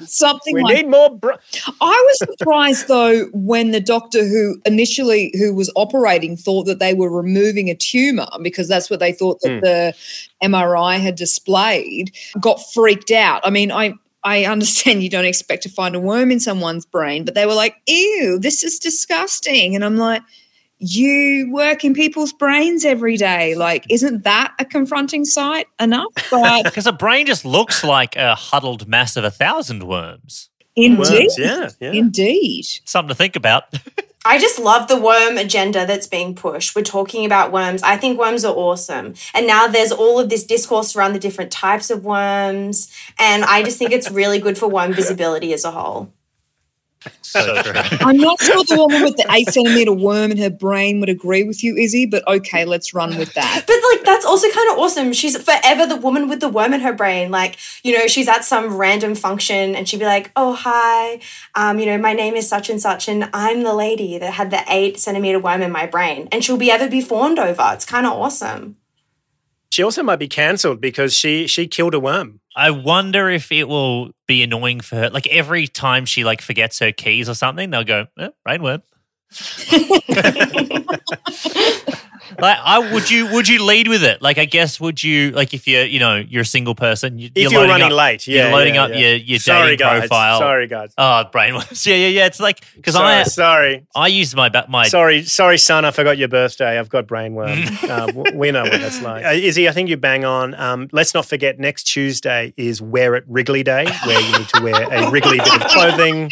Something 0.00 0.54
We 0.54 0.62
like 0.62 0.76
need 0.76 0.88
more. 0.88 1.10
Bra- 1.10 1.36
I 1.80 2.06
was 2.06 2.18
surprised 2.18 2.88
though 2.88 3.26
when 3.32 3.70
the 3.70 3.80
doctor 3.80 4.26
who 4.26 4.60
initially 4.64 5.32
who 5.38 5.54
was 5.54 5.70
operating 5.76 6.36
thought 6.36 6.64
that 6.64 6.78
they 6.78 6.94
were 6.94 7.10
removing 7.10 7.68
a 7.68 7.74
tumor 7.74 8.28
because 8.42 8.66
that's 8.66 8.88
what 8.88 8.98
they 8.98 9.12
thought 9.12 9.40
that 9.42 9.52
hmm. 9.52 9.60
the 9.60 9.94
MRI 10.42 10.98
had 11.00 11.16
displayed 11.16 12.16
got 12.40 12.56
freaked 12.72 13.10
out. 13.10 13.42
I 13.44 13.50
mean, 13.50 13.70
I 13.70 13.94
I 14.24 14.44
understand 14.44 15.02
you 15.02 15.10
don't 15.10 15.24
expect 15.24 15.64
to 15.64 15.68
find 15.68 15.94
a 15.94 16.00
worm 16.00 16.30
in 16.30 16.40
someone's 16.40 16.86
brain, 16.86 17.24
but 17.24 17.34
they 17.34 17.44
were 17.44 17.54
like, 17.54 17.76
"Ew, 17.86 18.38
this 18.40 18.64
is 18.64 18.78
disgusting." 18.78 19.74
And 19.74 19.84
I'm 19.84 19.96
like, 19.96 20.22
"You 20.82 21.50
work 21.52 21.84
in 21.84 21.94
people's 21.94 22.32
brains 22.32 22.84
every 22.84 23.16
day. 23.16 23.54
Like, 23.54 23.86
isn't 23.88 24.24
that 24.24 24.52
a 24.58 24.64
confronting 24.64 25.24
sight 25.24 25.66
enough?" 25.80 26.12
Because 26.64 26.86
a 26.86 26.92
brain 26.92 27.26
just 27.26 27.44
looks 27.44 27.84
like 27.84 28.16
a 28.16 28.34
huddled 28.34 28.88
mass 28.88 29.16
of 29.16 29.24
a 29.24 29.30
thousand 29.30 29.86
worms. 29.86 30.50
indeed, 30.76 30.98
Worms, 30.98 31.38
yeah, 31.38 31.68
yeah. 31.80 31.92
indeed. 31.92 32.66
Something 32.84 33.08
to 33.08 33.14
think 33.14 33.36
about. 33.36 33.64
I 34.24 34.38
just 34.38 34.58
love 34.60 34.86
the 34.86 34.96
worm 35.00 35.36
agenda 35.36 35.84
that's 35.84 36.06
being 36.06 36.34
pushed. 36.36 36.76
We're 36.76 36.82
talking 36.82 37.26
about 37.26 37.50
worms. 37.50 37.82
I 37.82 37.96
think 37.96 38.18
worms 38.18 38.44
are 38.44 38.54
awesome. 38.54 39.14
And 39.34 39.46
now 39.48 39.66
there's 39.66 39.90
all 39.90 40.20
of 40.20 40.28
this 40.28 40.44
discourse 40.44 40.94
around 40.94 41.14
the 41.14 41.18
different 41.18 41.50
types 41.50 41.90
of 41.90 42.04
worms. 42.04 42.88
And 43.18 43.44
I 43.44 43.64
just 43.64 43.78
think 43.78 43.90
it's 43.90 44.10
really 44.10 44.38
good 44.38 44.56
for 44.56 44.68
worm 44.68 44.92
visibility 44.92 45.52
as 45.52 45.64
a 45.64 45.72
whole. 45.72 46.12
So. 47.22 47.62
I'm 48.00 48.18
not 48.18 48.40
sure 48.40 48.62
the 48.64 48.76
woman 48.76 49.02
with 49.02 49.16
the 49.16 49.26
eight 49.30 49.48
centimeter 49.48 49.92
worm 49.92 50.30
in 50.30 50.38
her 50.38 50.50
brain 50.50 51.00
would 51.00 51.08
agree 51.08 51.44
with 51.44 51.64
you, 51.64 51.76
Issy, 51.76 52.04
but 52.06 52.26
okay, 52.28 52.64
let's 52.64 52.92
run 52.92 53.16
with 53.16 53.32
that. 53.34 53.64
But 53.66 53.76
like 53.90 54.04
that's 54.04 54.26
also 54.26 54.50
kind 54.50 54.70
of 54.70 54.78
awesome. 54.78 55.12
She's 55.12 55.36
forever 55.36 55.86
the 55.86 55.96
woman 55.96 56.28
with 56.28 56.40
the 56.40 56.48
worm 56.48 56.74
in 56.74 56.80
her 56.80 56.92
brain. 56.92 57.30
Like, 57.30 57.56
you 57.82 57.96
know, 57.96 58.06
she's 58.06 58.28
at 58.28 58.44
some 58.44 58.76
random 58.76 59.14
function 59.14 59.74
and 59.74 59.88
she'd 59.88 60.00
be 60.00 60.04
like, 60.04 60.30
Oh 60.36 60.52
hi, 60.52 61.20
um, 61.54 61.78
you 61.78 61.86
know, 61.86 61.98
my 61.98 62.12
name 62.12 62.34
is 62.34 62.48
such 62.48 62.68
and 62.68 62.80
such, 62.80 63.08
and 63.08 63.30
I'm 63.32 63.62
the 63.62 63.74
lady 63.74 64.18
that 64.18 64.34
had 64.34 64.50
the 64.50 64.62
eight 64.68 64.98
centimeter 64.98 65.38
worm 65.38 65.62
in 65.62 65.72
my 65.72 65.86
brain. 65.86 66.28
And 66.32 66.44
she'll 66.44 66.56
be 66.56 66.70
ever 66.70 66.88
be 66.88 67.00
fawned 67.00 67.38
over. 67.38 67.70
It's 67.72 67.86
kind 67.86 68.06
of 68.06 68.12
awesome. 68.12 68.76
She 69.72 69.82
also 69.82 70.02
might 70.02 70.16
be 70.16 70.28
cancelled 70.28 70.82
because 70.82 71.14
she 71.14 71.46
she 71.46 71.66
killed 71.66 71.94
a 71.94 71.98
worm. 71.98 72.42
I 72.54 72.70
wonder 72.70 73.30
if 73.30 73.50
it 73.50 73.68
will 73.68 74.10
be 74.28 74.42
annoying 74.42 74.80
for 74.80 74.96
her. 74.96 75.08
Like 75.08 75.26
every 75.28 75.66
time 75.66 76.04
she 76.04 76.24
like 76.24 76.42
forgets 76.42 76.78
her 76.80 76.92
keys 76.92 77.26
or 77.26 77.34
something, 77.34 77.70
they'll 77.70 77.82
go, 77.82 78.06
eh, 78.18 78.28
brainworm. 78.46 78.82
like 82.38 82.58
I 82.62 82.92
would 82.92 83.10
you 83.10 83.26
would 83.32 83.48
you 83.48 83.64
lead 83.64 83.88
with 83.88 84.02
it? 84.04 84.22
Like 84.22 84.38
I 84.38 84.44
guess 84.44 84.80
would 84.80 85.02
you 85.02 85.30
like 85.32 85.54
if 85.54 85.66
you're 85.66 85.84
you 85.84 85.98
know 85.98 86.16
you're 86.16 86.42
a 86.42 86.46
single 86.46 86.74
person, 86.74 87.18
you, 87.18 87.30
If 87.34 87.50
you're 87.50 87.62
you're 87.62 87.68
running 87.68 87.88
up- 87.88 87.92
late, 87.98 88.26
yeah, 88.26 88.44
you're 88.44 88.52
loading 88.52 88.74
yeah, 88.76 88.82
up 88.84 88.90
yeah. 88.90 88.96
your 88.98 89.14
your 89.16 89.38
Sorry, 89.38 89.62
dating 89.76 89.78
guys. 89.78 89.98
profile. 90.00 90.38
Sorry, 90.38 90.66
guys. 90.66 90.94
Oh, 90.98 91.24
brainworms. 91.32 91.86
Yeah, 91.92 91.96
yeah, 91.96 92.06
yeah. 92.08 92.26
It's 92.26 92.40
like 92.40 92.64
because 92.76 92.94
I 92.96 93.22
sorry, 93.24 93.86
I 93.94 94.06
use 94.08 94.34
my 94.34 94.50
my 94.68 94.86
sorry, 94.88 95.22
sorry, 95.24 95.58
son. 95.58 95.84
I 95.84 95.90
forgot 95.90 96.16
your 96.18 96.28
birthday. 96.28 96.78
I've 96.78 96.88
got 96.88 97.06
brainworm. 97.06 97.70
Uh, 97.92 98.10
we 98.34 98.50
know 98.50 98.62
what 98.62 98.72
that's 98.72 99.02
like. 99.02 99.24
Uh, 99.24 99.28
Issy, 99.30 99.68
I 99.68 99.72
think 99.72 99.88
you 99.90 99.96
bang 99.96 100.24
on. 100.24 100.54
Um, 100.54 100.88
let's 100.92 101.12
not 101.14 101.26
forget 101.26 101.58
next 101.58 101.82
Tuesday 101.84 102.54
is 102.56 102.80
Wear 102.80 103.14
It 103.16 103.24
Wrigley 103.26 103.62
Day, 103.62 103.86
where 104.06 104.20
you 104.20 104.38
need 104.38 104.48
to 104.48 104.62
wear 104.62 104.82
a 104.90 105.10
wriggly 105.10 105.38
bit 105.38 105.54
of 105.54 105.66
clothing 105.68 106.30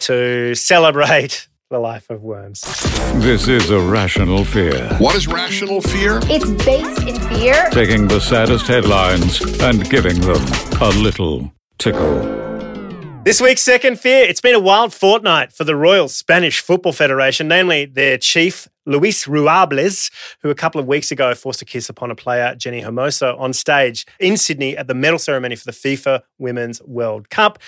to 0.00 0.54
celebrate 0.54 1.47
the 1.70 1.78
life 1.78 2.08
of 2.08 2.22
worms. 2.22 2.62
This 3.16 3.46
is 3.46 3.70
a 3.70 3.78
rational 3.78 4.44
fear. 4.44 4.88
What 4.98 5.14
is 5.14 5.28
rational 5.28 5.82
fear? 5.82 6.20
It's 6.24 6.50
based 6.64 7.02
in 7.02 7.20
fear. 7.28 7.68
Taking 7.70 8.08
the 8.08 8.20
saddest 8.20 8.66
headlines 8.66 9.42
and 9.60 9.88
giving 9.90 10.18
them 10.20 10.42
a 10.80 10.88
little 10.88 11.52
tickle. 11.76 12.20
This 13.24 13.42
week's 13.42 13.60
second 13.60 14.00
fear, 14.00 14.24
it's 14.24 14.40
been 14.40 14.54
a 14.54 14.60
wild 14.60 14.94
fortnight 14.94 15.52
for 15.52 15.64
the 15.64 15.76
Royal 15.76 16.08
Spanish 16.08 16.60
Football 16.60 16.92
Federation, 16.92 17.48
namely 17.48 17.84
their 17.84 18.16
chief, 18.16 18.66
Luis 18.86 19.26
Rubiales, 19.26 20.10
who 20.40 20.48
a 20.48 20.54
couple 20.54 20.80
of 20.80 20.86
weeks 20.86 21.10
ago 21.10 21.34
forced 21.34 21.60
a 21.60 21.66
kiss 21.66 21.90
upon 21.90 22.10
a 22.10 22.14
player, 22.14 22.54
Jenni 22.54 22.82
Hermoso, 22.82 23.38
on 23.38 23.52
stage 23.52 24.06
in 24.18 24.38
Sydney 24.38 24.74
at 24.74 24.86
the 24.86 24.94
medal 24.94 25.18
ceremony 25.18 25.56
for 25.56 25.66
the 25.66 25.72
FIFA 25.72 26.22
Women's 26.38 26.80
World 26.84 27.28
Cup. 27.28 27.58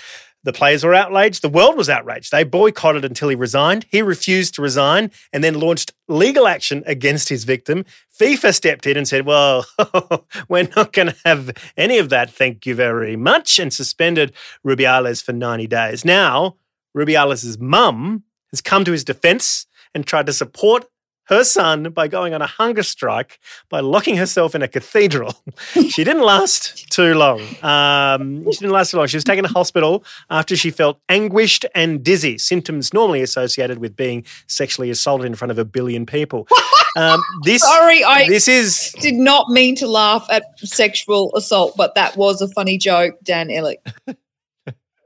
The 0.43 0.53
players 0.53 0.83
were 0.83 0.95
outraged. 0.95 1.41
The 1.41 1.49
world 1.49 1.77
was 1.77 1.89
outraged. 1.89 2.31
They 2.31 2.43
boycotted 2.43 3.05
until 3.05 3.29
he 3.29 3.35
resigned. 3.35 3.85
He 3.89 4.01
refused 4.01 4.55
to 4.55 4.61
resign 4.61 5.11
and 5.31 5.43
then 5.43 5.59
launched 5.59 5.93
legal 6.07 6.47
action 6.47 6.83
against 6.85 7.29
his 7.29 7.43
victim. 7.43 7.85
FIFA 8.19 8.53
stepped 8.53 8.87
in 8.87 8.97
and 8.97 9.07
said, 9.07 9.25
Well, 9.25 9.65
we're 10.49 10.69
not 10.75 10.93
going 10.93 11.09
to 11.09 11.15
have 11.25 11.51
any 11.77 11.99
of 11.99 12.09
that. 12.09 12.31
Thank 12.31 12.65
you 12.65 12.73
very 12.73 13.15
much. 13.15 13.59
And 13.59 13.71
suspended 13.71 14.33
Rubiales 14.65 15.23
for 15.23 15.33
90 15.33 15.67
days. 15.67 16.03
Now, 16.03 16.55
Rubiales' 16.95 17.59
mum 17.59 18.23
has 18.51 18.61
come 18.61 18.83
to 18.85 18.91
his 18.91 19.03
defense 19.03 19.67
and 19.93 20.05
tried 20.05 20.25
to 20.25 20.33
support 20.33 20.85
her 21.25 21.43
son 21.43 21.91
by 21.91 22.07
going 22.07 22.33
on 22.33 22.41
a 22.41 22.47
hunger 22.47 22.83
strike 22.83 23.39
by 23.69 23.79
locking 23.79 24.17
herself 24.17 24.55
in 24.55 24.61
a 24.61 24.67
cathedral. 24.67 25.35
she 25.89 26.03
didn't 26.03 26.23
last 26.23 26.89
too 26.91 27.13
long. 27.13 27.41
Um, 27.63 28.43
she 28.51 28.59
didn't 28.59 28.73
last 28.73 28.91
too 28.91 28.97
long. 28.97 29.07
She 29.07 29.17
was 29.17 29.23
taken 29.23 29.43
to 29.43 29.49
hospital 29.49 30.03
after 30.29 30.55
she 30.55 30.71
felt 30.71 30.99
anguished 31.09 31.65
and 31.75 32.03
dizzy, 32.03 32.37
symptoms 32.37 32.93
normally 32.93 33.21
associated 33.21 33.79
with 33.79 33.95
being 33.95 34.25
sexually 34.47 34.89
assaulted 34.89 35.27
in 35.27 35.35
front 35.35 35.51
of 35.51 35.59
a 35.59 35.65
billion 35.65 36.05
people. 36.05 36.47
Um, 36.97 37.21
this, 37.43 37.61
Sorry, 37.61 38.03
I 38.03 38.27
this 38.27 38.49
is 38.49 38.93
did 38.99 39.13
not 39.13 39.47
mean 39.49 39.75
to 39.77 39.87
laugh 39.87 40.27
at 40.29 40.43
sexual 40.59 41.33
assault, 41.37 41.75
but 41.77 41.95
that 41.95 42.17
was 42.17 42.41
a 42.41 42.49
funny 42.49 42.77
joke, 42.77 43.15
Dan 43.23 43.47
Ilic. 43.47 43.77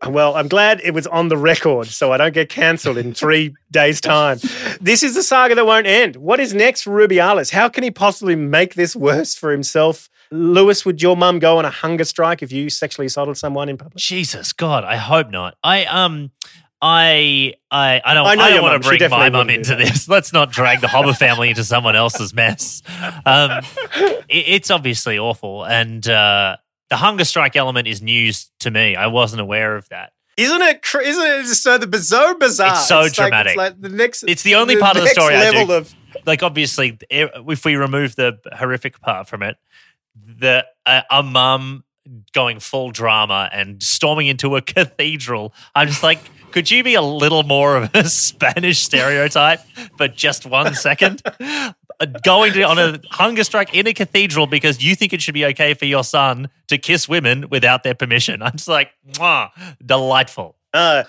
Well, 0.08 0.36
I'm 0.36 0.48
glad 0.48 0.82
it 0.84 0.94
was 0.94 1.08
on 1.08 1.30
the 1.30 1.38
record 1.38 1.88
so 1.88 2.12
I 2.12 2.18
don't 2.18 2.34
get 2.34 2.50
cancelled 2.50 2.98
in 2.98 3.14
three 3.14 3.56
days' 3.72 4.02
time. 4.02 4.40
This 4.80 5.04
is 5.04 5.16
the 5.16 5.24
saga 5.24 5.56
that 5.56 5.66
won't 5.66 5.88
end. 5.88 6.16
What 6.18 6.40
is 6.40 6.54
next 6.54 6.84
for 6.84 6.92
Rubiales? 6.92 7.52
How 7.52 7.70
can 7.70 7.84
he 7.84 7.92
possibly 7.92 8.36
make 8.36 8.76
this 8.76 8.96
worse 8.96 9.36
for 9.36 9.52
himself? 9.52 10.10
Lewis, 10.32 10.86
would 10.86 11.02
your 11.02 11.16
mum 11.16 11.40
go 11.40 11.58
on 11.58 11.66
a 11.66 11.70
hunger 11.70 12.04
strike 12.04 12.42
if 12.42 12.52
you 12.52 12.70
sexually 12.70 13.06
assaulted 13.08 13.38
someone 13.38 13.70
in 13.70 13.78
public? 13.78 13.98
Jesus 13.98 14.54
God, 14.54 14.84
I 14.84 14.96
hope 14.98 15.30
not. 15.30 15.56
I 15.64 15.86
um 15.86 16.32
I 16.82 17.54
I 17.72 18.02
I 18.04 18.14
don't 18.14 18.28
I 18.28 18.32
I, 18.32 18.36
know 18.36 18.44
your 18.48 18.54
don't 18.56 18.64
want 18.64 18.74
mum. 18.74 18.82
to 18.82 18.98
bring 18.98 19.10
my 19.10 19.30
mum 19.30 19.48
wouldn't 19.48 19.70
into 19.70 19.76
this. 19.76 20.08
Let's 20.10 20.34
not 20.34 20.52
drag 20.52 20.82
the 20.82 20.88
Hobba 20.88 21.18
family 21.18 21.50
into 21.50 21.64
someone 21.64 21.96
else's 21.96 22.34
mess. 22.34 22.82
Um, 23.28 23.64
it, 24.30 24.46
it's 24.48 24.70
obviously 24.70 25.18
awful, 25.18 25.66
and 25.66 26.08
uh, 26.08 26.58
the 26.90 26.98
hunger 26.98 27.24
strike 27.26 27.56
element 27.56 27.88
is 27.88 28.02
news 28.02 28.52
to 28.60 28.72
me. 28.72 28.96
I 28.96 29.08
wasn't 29.08 29.42
aware 29.42 29.76
of 29.76 29.90
that. 29.90 30.14
Isn't 30.38 30.62
it? 30.62 30.82
Cr- 30.82 31.00
isn't 31.02 31.24
it 31.26 31.46
so 31.48 31.78
the 31.78 31.88
bizarre 31.88 32.36
bizarre? 32.36 32.72
It's 32.74 32.88
so 32.88 33.02
like- 33.02 33.14
dramatic. 33.14 33.52
it's 33.52 33.58
like 33.58 33.82
the 33.82 33.90
next. 33.90 34.24
It's 34.28 34.44
the 34.44 34.56
only 34.56 34.76
the 34.76 34.82
part 34.82 34.98
of 34.98 35.04
the 35.04 35.10
story 35.10 35.36
I 35.36 35.52
do. 35.66 35.72
of 35.72 35.94
like 36.26 36.44
obviously, 36.44 36.98
if 37.10 37.66
we 37.66 37.76
remove 37.76 38.16
the 38.16 38.40
horrific 38.54 39.00
part 39.02 39.28
from 39.28 39.44
it, 39.44 39.58
the 40.16 40.66
a, 40.86 41.04
a 41.10 41.24
mum 41.24 41.84
going 42.34 42.60
full 42.60 42.92
drama 42.92 43.50
and 43.52 43.82
storming 43.82 44.28
into 44.28 44.56
a 44.56 44.62
cathedral. 44.74 45.54
I'm 45.74 45.88
just 45.88 46.04
like, 46.04 46.20
could 46.52 46.70
you 46.70 46.84
be 46.84 46.94
a 46.96 47.02
little 47.02 47.44
more 47.44 47.78
of 47.78 47.96
a 47.96 48.04
Spanish 48.10 48.80
stereotype 48.80 49.62
for 49.98 50.08
just 50.10 50.46
one 50.46 50.74
second? 50.76 51.22
Uh, 52.00 52.06
Going 52.24 52.54
to 52.54 52.64
on 52.64 52.78
a 52.78 53.00
hunger 53.12 53.44
strike 53.44 53.74
in 53.74 53.88
a 53.88 53.94
cathedral 53.94 54.48
because 54.48 54.84
you 54.84 54.96
think 54.96 55.14
it 55.14 55.22
should 55.22 55.34
be 55.34 55.46
okay 55.46 55.74
for 55.74 55.86
your 55.86 56.04
son 56.04 56.50
to 56.68 56.78
kiss 56.78 57.08
women 57.08 57.50
without 57.50 57.84
their 57.84 57.96
permission. 57.96 58.42
I'm 58.42 58.54
just 58.54 58.68
like, 58.68 58.92
Mwah, 59.14 59.52
delightful. 59.86 60.56
uh, 60.74 61.04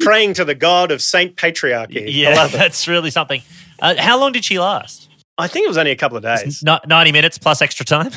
praying 0.00 0.34
to 0.34 0.44
the 0.44 0.54
god 0.54 0.90
of 0.90 1.00
Saint 1.02 1.36
Patriarchy. 1.36 2.02
I 2.02 2.08
Yeah, 2.08 2.46
that's 2.46 2.86
really 2.88 3.10
something. 3.10 3.42
Uh, 3.80 3.94
how 3.98 4.18
long 4.18 4.32
did 4.32 4.44
she 4.44 4.58
last? 4.58 5.08
I 5.38 5.48
think 5.48 5.64
it 5.64 5.68
was 5.68 5.78
only 5.78 5.90
a 5.90 5.96
couple 5.96 6.16
of 6.16 6.22
days. 6.22 6.62
N- 6.66 6.78
90 6.86 7.12
minutes 7.12 7.38
plus 7.38 7.62
extra 7.62 7.84
time? 7.84 8.12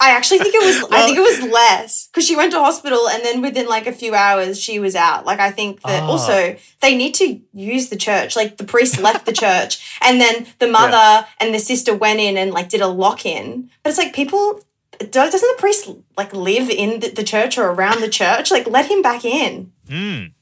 I 0.00 0.10
actually 0.10 0.38
think 0.38 0.54
it 0.54 0.64
was. 0.64 0.90
I 0.90 1.04
think 1.06 1.16
it 1.16 1.20
was 1.20 1.52
less 1.52 2.08
because 2.08 2.26
she 2.26 2.36
went 2.36 2.52
to 2.52 2.58
hospital 2.58 3.08
and 3.08 3.24
then 3.24 3.40
within 3.40 3.66
like 3.68 3.86
a 3.86 3.92
few 3.92 4.14
hours 4.14 4.60
she 4.60 4.78
was 4.78 4.94
out. 4.96 5.24
Like 5.24 5.40
I 5.40 5.50
think 5.50 5.80
that 5.82 6.02
Oh. 6.02 6.12
also 6.12 6.56
they 6.80 6.96
need 6.96 7.14
to 7.14 7.40
use 7.52 7.88
the 7.88 7.96
church. 7.96 8.36
Like 8.36 8.56
the 8.56 8.64
priest 8.64 9.00
left 9.00 9.24
the 9.24 9.32
church 9.32 9.98
and 10.02 10.20
then 10.20 10.46
the 10.58 10.66
mother 10.66 11.26
and 11.40 11.54
the 11.54 11.58
sister 11.58 11.94
went 11.94 12.20
in 12.20 12.36
and 12.36 12.52
like 12.52 12.68
did 12.68 12.80
a 12.80 12.88
lock 12.88 13.24
in. 13.24 13.70
But 13.82 13.90
it's 13.90 13.98
like 13.98 14.12
people. 14.14 14.60
Doesn't 15.10 15.40
the 15.40 15.56
priest 15.60 15.90
like 16.16 16.32
live 16.32 16.70
in 16.70 17.00
the, 17.00 17.08
the 17.10 17.24
church 17.24 17.58
or 17.58 17.68
around 17.70 18.00
the 18.00 18.08
church? 18.08 18.50
Like 18.52 18.68
let 18.68 18.88
him 18.90 19.02
back 19.02 19.24
in. 19.24 19.72
Mm. 19.88 20.32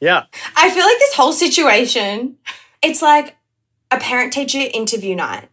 Yeah. 0.00 0.24
I 0.56 0.70
feel 0.70 0.84
like 0.84 0.98
this 0.98 1.14
whole 1.14 1.32
situation, 1.32 2.36
it's 2.82 3.00
like 3.00 3.36
a 3.92 3.98
parent 3.98 4.32
teacher 4.32 4.58
interview 4.74 5.14
night. 5.14 5.48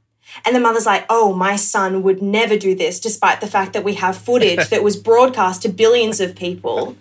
And 0.45 0.55
the 0.55 0.59
mother's 0.59 0.85
like, 0.85 1.05
oh, 1.09 1.33
my 1.33 1.55
son 1.55 2.03
would 2.03 2.21
never 2.21 2.57
do 2.57 2.75
this, 2.75 2.99
despite 2.99 3.41
the 3.41 3.47
fact 3.47 3.73
that 3.73 3.83
we 3.83 3.95
have 3.95 4.17
footage 4.17 4.69
that 4.69 4.83
was 4.83 4.95
broadcast 4.95 5.61
to 5.63 5.69
billions 5.69 6.19
of 6.19 6.35
people. 6.35 6.95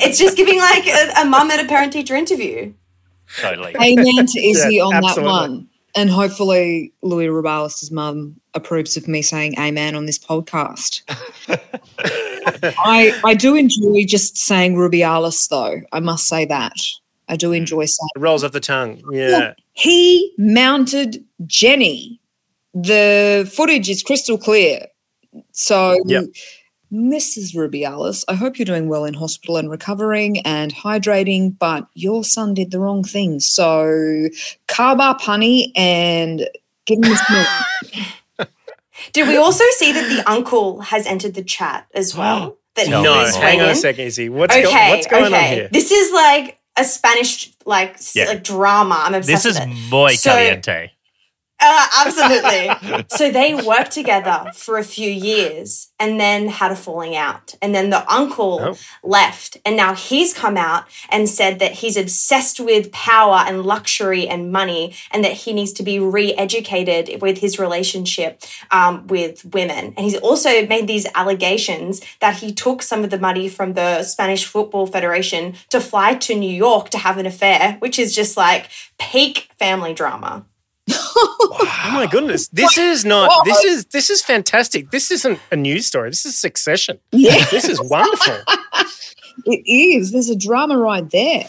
It's 0.00 0.18
just 0.18 0.36
giving 0.36 0.58
like 0.58 0.86
a, 0.86 1.12
a 1.20 1.24
mum 1.24 1.50
at 1.50 1.64
a 1.64 1.68
parent 1.68 1.92
teacher 1.92 2.14
interview. 2.14 2.72
Totally. 3.40 3.74
Amen 3.76 4.26
to 4.26 4.40
Issy 4.40 4.76
Yeah, 4.76 4.84
on 4.84 4.94
absolutely. 4.94 5.22
that 5.22 5.28
one. 5.28 5.68
And 5.94 6.10
hopefully 6.10 6.92
Louis 7.02 7.26
Rubiales' 7.26 7.90
mum 7.92 8.40
approves 8.54 8.96
of 8.96 9.08
me 9.08 9.22
saying 9.22 9.54
amen 9.58 9.94
on 9.94 10.06
this 10.06 10.18
podcast. 10.18 11.02
I 12.78 13.20
I 13.24 13.34
do 13.34 13.54
enjoy 13.54 14.04
just 14.06 14.38
saying 14.38 14.74
Rubiales 14.74 15.48
though. 15.48 15.82
I 15.92 16.00
must 16.00 16.26
say 16.26 16.46
that. 16.46 16.76
I 17.28 17.36
do 17.36 17.50
mm. 17.50 17.58
enjoy 17.58 17.84
saying 17.84 18.08
It 18.16 18.20
rolls 18.20 18.42
off 18.42 18.52
the 18.52 18.60
tongue. 18.60 19.02
Yeah. 19.10 19.54
he 19.72 20.32
mounted 20.38 21.24
Jenny. 21.46 22.20
The 22.74 23.50
footage 23.54 23.88
is 23.90 24.02
crystal 24.02 24.38
clear. 24.38 24.86
So, 25.52 25.98
Yep. 26.06 26.24
Mrs. 26.92 27.54
Rubiales, 27.54 28.22
I 28.28 28.34
hope 28.34 28.58
you're 28.58 28.66
doing 28.66 28.86
well 28.88 29.06
in 29.06 29.14
hospital 29.14 29.56
and 29.56 29.70
recovering 29.70 30.40
and 30.40 30.74
hydrating, 30.74 31.56
but 31.58 31.86
your 31.94 32.22
son 32.22 32.52
did 32.52 32.70
the 32.70 32.78
wrong 32.80 33.02
thing. 33.02 33.40
So, 33.40 34.28
carb 34.68 35.00
up, 35.00 35.22
honey, 35.22 35.72
and 35.74 36.46
give 36.84 36.96
him 36.98 37.02
this 37.10 37.22
milk. 37.30 38.48
Did 39.14 39.26
we 39.28 39.36
also 39.38 39.64
see 39.78 39.92
that 39.92 40.08
the 40.16 40.30
uncle 40.30 40.80
has 40.80 41.06
entered 41.06 41.34
the 41.34 41.42
chat 41.42 41.86
as 41.94 42.14
well? 42.16 42.58
That 42.74 42.88
No. 42.88 43.02
No, 43.02 43.24
hang 43.40 43.60
on 43.60 43.70
a 43.70 43.74
second, 43.74 44.06
Issy. 44.06 44.28
What's, 44.30 44.54
okay, 44.54 44.62
go- 44.64 44.94
what's 44.94 45.06
going 45.06 45.24
okay. 45.26 45.48
on 45.48 45.54
here? 45.54 45.68
This 45.72 45.90
is 45.90 46.12
like 46.12 46.58
a 46.78 46.84
Spanish 46.84 47.52
like 47.66 47.94
s- 47.94 48.14
Yeah. 48.16 48.24
like 48.26 48.44
drama. 48.44 48.96
I'm 48.98 49.14
obsessed 49.14 49.44
This 49.44 49.54
is 49.56 49.60
with 49.60 49.68
it. 49.68 49.90
muy 49.90 50.14
So- 50.14 50.30
caliente. 50.30 50.90
Uh, 51.64 51.86
absolutely. 52.04 53.04
so 53.08 53.30
they 53.30 53.54
worked 53.54 53.92
together 53.92 54.50
for 54.54 54.78
a 54.78 54.84
few 54.84 55.08
years 55.10 55.90
and 56.00 56.18
then 56.18 56.48
had 56.48 56.72
a 56.72 56.76
falling 56.76 57.14
out. 57.14 57.54
And 57.62 57.72
then 57.74 57.90
the 57.90 58.10
uncle 58.12 58.58
Oh. 58.62 58.76
left. 59.04 59.56
And 59.64 59.76
now 59.76 59.94
he's 59.94 60.34
come 60.34 60.56
out 60.56 60.84
and 61.10 61.28
said 61.28 61.60
that 61.60 61.72
he's 61.74 61.96
obsessed 61.96 62.58
with 62.58 62.90
power 62.90 63.44
and 63.46 63.62
luxury 63.64 64.26
and 64.26 64.50
money 64.50 64.94
and 65.12 65.24
that 65.24 65.32
he 65.32 65.52
needs 65.52 65.72
to 65.74 65.82
be 65.84 65.98
re 66.00 66.34
educated 66.34 67.22
with 67.22 67.38
his 67.38 67.58
relationship 67.58 68.42
um, 68.72 69.06
with 69.06 69.44
women. 69.54 69.94
And 69.96 69.98
he's 70.00 70.18
also 70.18 70.66
made 70.66 70.86
these 70.88 71.06
allegations 71.14 72.00
that 72.20 72.36
he 72.36 72.52
took 72.52 72.82
some 72.82 73.04
of 73.04 73.10
the 73.10 73.18
money 73.18 73.48
from 73.48 73.74
the 73.74 74.02
Spanish 74.02 74.44
Football 74.44 74.86
Federation 74.88 75.54
to 75.70 75.80
fly 75.80 76.14
to 76.14 76.34
New 76.34 76.50
York 76.50 76.90
to 76.90 76.98
have 76.98 77.18
an 77.18 77.26
affair, 77.26 77.76
which 77.78 77.98
is 77.98 78.14
just 78.14 78.36
like 78.36 78.68
peak 78.98 79.48
family 79.58 79.94
drama. 79.94 80.44
Oh 80.94 81.90
my 81.92 82.06
goodness. 82.06 82.48
This 82.48 82.78
is 82.78 83.04
not 83.04 83.44
this 83.44 83.62
is 83.64 83.84
this 83.86 84.10
is 84.10 84.22
fantastic. 84.22 84.90
This 84.90 85.10
isn't 85.10 85.38
a 85.50 85.56
news 85.56 85.86
story. 85.86 86.10
This 86.10 86.24
is 86.26 86.38
succession. 86.38 86.98
Yeah. 87.10 87.44
This 87.50 87.68
is 87.68 87.80
wonderful. 87.80 88.36
It 89.46 89.62
is. 89.66 90.12
There's 90.12 90.28
a 90.28 90.36
drama 90.36 90.76
right 90.76 91.08
there. 91.10 91.48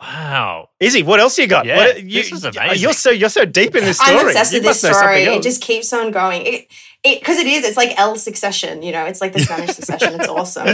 Wow. 0.00 0.70
Issy, 0.80 1.02
what 1.02 1.20
else 1.20 1.38
you 1.38 1.46
got? 1.46 1.66
Yeah, 1.66 1.76
What- 1.76 2.02
you, 2.02 2.22
this 2.22 2.32
is 2.32 2.44
amazing. 2.44 2.82
You're 2.82 2.94
so 2.94 3.10
you're 3.10 3.28
so 3.28 3.44
deep 3.44 3.74
in 3.74 3.84
this 3.84 3.98
story. 3.98 4.16
I'm 4.18 4.26
obsessed 4.26 4.54
with 4.54 4.62
this 4.62 4.82
must 4.82 4.84
know 4.84 4.92
something 4.92 5.22
story. 5.24 5.36
It 5.36 5.42
just 5.42 5.60
keeps 5.60 5.92
on 5.92 6.10
going. 6.12 6.42
It 6.46 6.54
it 6.54 6.68
because 7.04 7.38
it 7.38 7.46
is. 7.46 7.64
It's 7.64 7.76
like 7.76 7.98
El 7.98 8.16
Succession. 8.16 8.82
You 8.82 8.92
know, 8.92 9.04
it's 9.04 9.20
like 9.20 9.32
the 9.32 9.40
Spanish 9.40 9.70
Succession. 9.76 10.14
It's 10.14 10.28
awesome. 10.28 10.66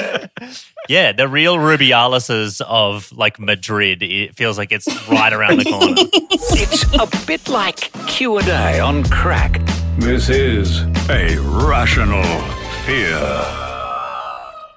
Yeah, 0.89 1.13
the 1.13 1.29
real 1.29 1.57
Rubialuses 1.57 2.61
of 2.63 3.11
like 3.13 3.39
Madrid. 3.39 4.03
It 4.03 4.37
feels 4.37 4.57
like 4.57 4.73
it's 4.73 4.87
right 5.09 5.33
around 5.33 5.59
the 5.59 5.65
corner. 5.65 5.97
It's 6.53 6.85
a 6.95 7.27
bit 7.27 7.49
like 7.49 7.93
Q&A 8.07 8.81
on 8.81 9.05
crack. 9.05 9.61
This 9.99 10.29
is 10.29 10.81
a 11.09 11.37
rational 11.39 12.25
fear. 12.85 13.19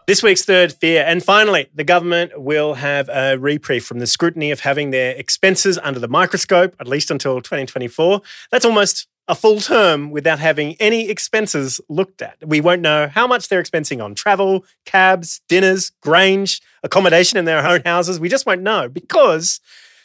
This 0.06 0.22
week's 0.22 0.44
third 0.44 0.74
fear. 0.74 1.04
And 1.08 1.24
finally, 1.24 1.68
the 1.74 1.84
government 1.84 2.40
will 2.42 2.74
have 2.74 3.10
a 3.10 3.38
reprieve 3.38 3.86
from 3.86 4.00
the 4.00 4.08
scrutiny 4.08 4.52
of 4.52 4.60
having 4.60 4.92
their 4.92 5.16
expenses 5.16 5.80
under 5.82 6.00
the 6.00 6.10
microscope, 6.10 6.76
at 6.80 6.88
least 6.88 7.10
until 7.10 7.42
2024. 7.42 8.22
That's 8.52 8.66
almost 8.66 9.08
a 9.28 9.36
full 9.36 9.60
term 9.60 10.12
without 10.12 10.40
having 10.40 10.76
any 10.80 11.10
expenses 11.10 11.80
looked 11.90 12.22
at. 12.22 12.38
We 12.46 12.62
won't 12.62 12.82
know 12.82 13.08
how 13.08 13.26
much 13.26 13.48
they're 13.48 13.64
expensing 13.64 14.04
on 14.04 14.16
travel, 14.16 14.66
cabs, 14.86 15.42
dinners, 15.48 15.92
grange, 16.02 16.62
accommodation 16.84 17.38
in 17.38 17.46
their 17.46 17.66
own 17.66 17.82
houses. 17.86 18.20
We 18.20 18.30
just 18.30 18.46
won't 18.46 18.62
know 18.62 18.90
because 18.90 19.62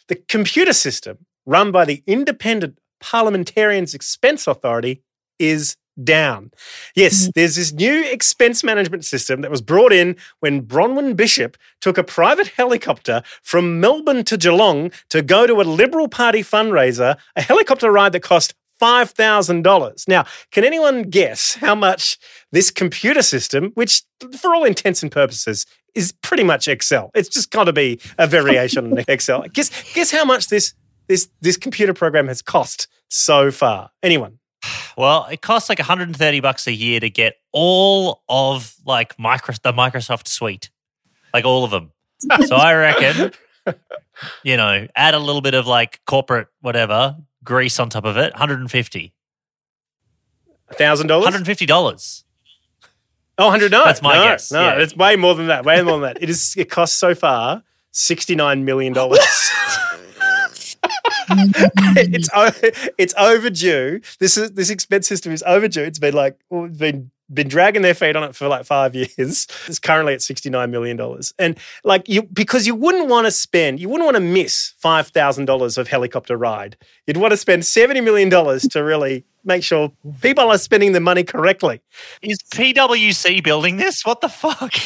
the 0.06 0.14
computer 0.14 0.72
system 0.72 1.26
run 1.46 1.72
by 1.72 1.84
the 1.84 2.02
Independent 2.06 2.78
Parliamentarians 3.00 3.94
Expense 3.94 4.46
Authority 4.46 5.02
is 5.38 5.76
down. 6.02 6.52
Yes, 6.94 7.22
mm-hmm. 7.22 7.30
there's 7.34 7.56
this 7.56 7.72
new 7.72 8.04
expense 8.04 8.62
management 8.62 9.04
system 9.04 9.40
that 9.40 9.50
was 9.50 9.60
brought 9.60 9.92
in 9.92 10.16
when 10.40 10.62
Bronwyn 10.62 11.16
Bishop 11.16 11.56
took 11.80 11.98
a 11.98 12.04
private 12.04 12.48
helicopter 12.48 13.22
from 13.42 13.80
Melbourne 13.80 14.24
to 14.24 14.36
Geelong 14.36 14.92
to 15.10 15.22
go 15.22 15.46
to 15.46 15.60
a 15.60 15.62
Liberal 15.62 16.08
Party 16.08 16.42
fundraiser, 16.42 17.16
a 17.34 17.42
helicopter 17.42 17.90
ride 17.90 18.12
that 18.12 18.22
cost 18.22 18.54
$5,000. 18.80 20.08
Now, 20.08 20.24
can 20.50 20.64
anyone 20.64 21.02
guess 21.02 21.54
how 21.54 21.74
much 21.74 22.18
this 22.52 22.70
computer 22.70 23.22
system, 23.22 23.72
which 23.74 24.02
for 24.36 24.54
all 24.54 24.64
intents 24.64 25.02
and 25.02 25.10
purposes 25.10 25.66
is 25.94 26.12
pretty 26.22 26.44
much 26.44 26.68
Excel, 26.68 27.10
it's 27.14 27.28
just 27.28 27.50
got 27.50 27.64
to 27.64 27.72
be 27.72 28.00
a 28.18 28.26
variation 28.26 28.92
on 28.92 29.04
Excel. 29.08 29.42
Guess, 29.52 29.94
guess 29.94 30.10
how 30.10 30.24
much 30.24 30.48
this, 30.48 30.74
this, 31.08 31.28
this 31.40 31.56
computer 31.56 31.94
program 31.94 32.28
has 32.28 32.42
cost 32.42 32.88
so 33.08 33.50
far? 33.50 33.90
Anyone? 34.02 34.38
Well, 34.96 35.26
it 35.30 35.40
costs 35.40 35.68
like 35.68 35.78
130 35.78 36.40
bucks 36.40 36.66
a 36.66 36.72
year 36.72 37.00
to 37.00 37.10
get 37.10 37.36
all 37.52 38.22
of 38.28 38.74
like 38.84 39.18
micro 39.18 39.54
the 39.62 39.72
Microsoft 39.72 40.26
suite, 40.26 40.70
like 41.32 41.44
all 41.44 41.64
of 41.64 41.70
them. 41.70 41.92
So 42.46 42.56
I 42.56 42.74
reckon, 42.74 43.32
you 44.42 44.56
know, 44.56 44.88
add 44.96 45.14
a 45.14 45.20
little 45.20 45.40
bit 45.40 45.54
of 45.54 45.68
like 45.68 46.00
corporate 46.04 46.48
whatever 46.60 47.16
grease 47.48 47.80
on 47.80 47.88
top 47.88 48.04
of 48.04 48.18
it, 48.18 48.34
150. 48.34 49.14
$1,000? 50.70 51.06
$150. 51.24 52.24
Oh, 53.38 53.46
100 53.46 53.70
no. 53.72 53.84
That's 53.84 54.02
my 54.02 54.16
no, 54.16 54.24
guess, 54.24 54.52
No, 54.52 54.60
yeah. 54.60 54.82
it's 54.82 54.94
way 54.94 55.16
more 55.16 55.34
than 55.34 55.46
that. 55.46 55.64
Way 55.64 55.80
more 55.80 55.92
than 55.92 56.02
that. 56.02 56.22
It 56.22 56.28
is. 56.28 56.54
It 56.58 56.68
costs 56.68 56.96
so 56.96 57.14
far 57.14 57.62
$69 57.94 58.64
million. 58.64 58.94
it's 61.30 62.28
it's 62.98 63.14
overdue. 63.16 64.00
This 64.18 64.36
is 64.36 64.52
this 64.52 64.70
expense 64.70 65.06
system 65.06 65.32
is 65.32 65.42
overdue. 65.46 65.84
It's 65.84 65.98
been 65.98 66.14
like 66.14 66.38
well, 66.50 66.64
it's 66.64 66.76
been 66.76 67.10
been 67.32 67.48
dragging 67.48 67.82
their 67.82 67.94
feet 67.94 68.16
on 68.16 68.24
it 68.24 68.34
for 68.34 68.48
like 68.48 68.64
five 68.64 68.94
years. 68.94 69.46
It's 69.66 69.78
currently 69.78 70.14
at 70.14 70.22
sixty 70.22 70.50
nine 70.50 70.70
million 70.70 70.96
dollars, 70.96 71.34
and 71.38 71.58
like 71.84 72.08
you 72.08 72.22
because 72.22 72.66
you 72.66 72.74
wouldn't 72.74 73.08
want 73.08 73.26
to 73.26 73.30
spend, 73.30 73.80
you 73.80 73.88
wouldn't 73.88 74.04
want 74.04 74.16
to 74.16 74.22
miss 74.22 74.74
five 74.78 75.08
thousand 75.08 75.44
dollars 75.46 75.78
of 75.78 75.88
helicopter 75.88 76.36
ride. 76.36 76.76
You'd 77.06 77.16
want 77.16 77.32
to 77.32 77.36
spend 77.36 77.64
seventy 77.66 78.00
million 78.00 78.28
dollars 78.28 78.62
to 78.68 78.82
really 78.82 79.24
make 79.44 79.62
sure 79.62 79.92
people 80.20 80.50
are 80.50 80.58
spending 80.58 80.92
the 80.92 81.00
money 81.00 81.24
correctly. 81.24 81.80
Is 82.22 82.38
PwC 82.38 83.42
building 83.42 83.76
this? 83.76 84.04
What 84.04 84.20
the 84.20 84.28
fuck? 84.28 84.74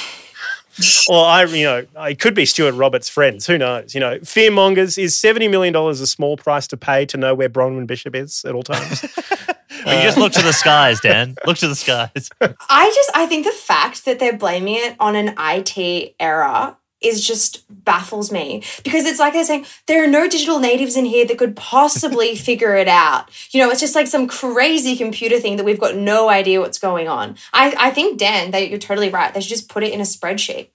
Or 1.08 1.26
I, 1.26 1.44
you 1.44 1.64
know, 1.64 1.86
it 1.96 2.18
could 2.18 2.34
be 2.34 2.46
Stuart 2.46 2.72
Robert's 2.72 3.08
friends. 3.08 3.46
Who 3.46 3.58
knows? 3.58 3.94
You 3.94 4.00
know, 4.00 4.18
fearmongers 4.20 4.96
is 4.96 5.14
seventy 5.14 5.46
million 5.46 5.74
dollars 5.74 6.00
a 6.00 6.06
small 6.06 6.38
price 6.38 6.66
to 6.68 6.78
pay 6.78 7.04
to 7.06 7.18
know 7.18 7.34
where 7.34 7.50
Bronwyn 7.50 7.86
Bishop 7.86 8.14
is 8.14 8.42
at 8.46 8.54
all 8.54 8.62
times. 8.62 9.04
Well, 9.84 9.96
you 9.96 10.02
just 10.02 10.18
look 10.18 10.32
to 10.32 10.42
the 10.42 10.52
skies, 10.52 11.00
Dan. 11.00 11.36
Look 11.46 11.58
to 11.58 11.68
the 11.68 11.74
skies. 11.74 12.30
I 12.40 12.92
just 12.94 13.10
I 13.14 13.26
think 13.26 13.44
the 13.44 13.52
fact 13.52 14.04
that 14.04 14.18
they're 14.18 14.36
blaming 14.36 14.76
it 14.76 14.96
on 15.00 15.16
an 15.16 15.34
IT 15.38 16.14
error 16.18 16.76
is 17.00 17.26
just 17.26 17.64
baffles 17.84 18.30
me 18.30 18.62
because 18.84 19.04
it's 19.04 19.18
like 19.18 19.32
they're 19.32 19.44
saying 19.44 19.66
there 19.86 20.04
are 20.04 20.08
no 20.08 20.28
digital 20.28 20.58
natives 20.58 20.96
in 20.96 21.04
here 21.04 21.26
that 21.26 21.38
could 21.38 21.56
possibly 21.56 22.36
figure 22.48 22.76
it 22.76 22.88
out. 22.88 23.30
You 23.50 23.60
know, 23.60 23.70
it's 23.70 23.80
just 23.80 23.94
like 23.94 24.06
some 24.06 24.28
crazy 24.28 24.96
computer 24.96 25.40
thing 25.40 25.56
that 25.56 25.64
we've 25.64 25.80
got 25.80 25.96
no 25.96 26.28
idea 26.28 26.60
what's 26.60 26.78
going 26.78 27.08
on. 27.08 27.36
I 27.52 27.74
I 27.78 27.90
think 27.90 28.18
Dan, 28.18 28.50
that 28.52 28.68
you're 28.68 28.78
totally 28.78 29.10
right. 29.10 29.32
They 29.32 29.40
should 29.40 29.48
just 29.48 29.68
put 29.68 29.82
it 29.82 29.92
in 29.92 30.00
a 30.00 30.04
spreadsheet. 30.04 30.68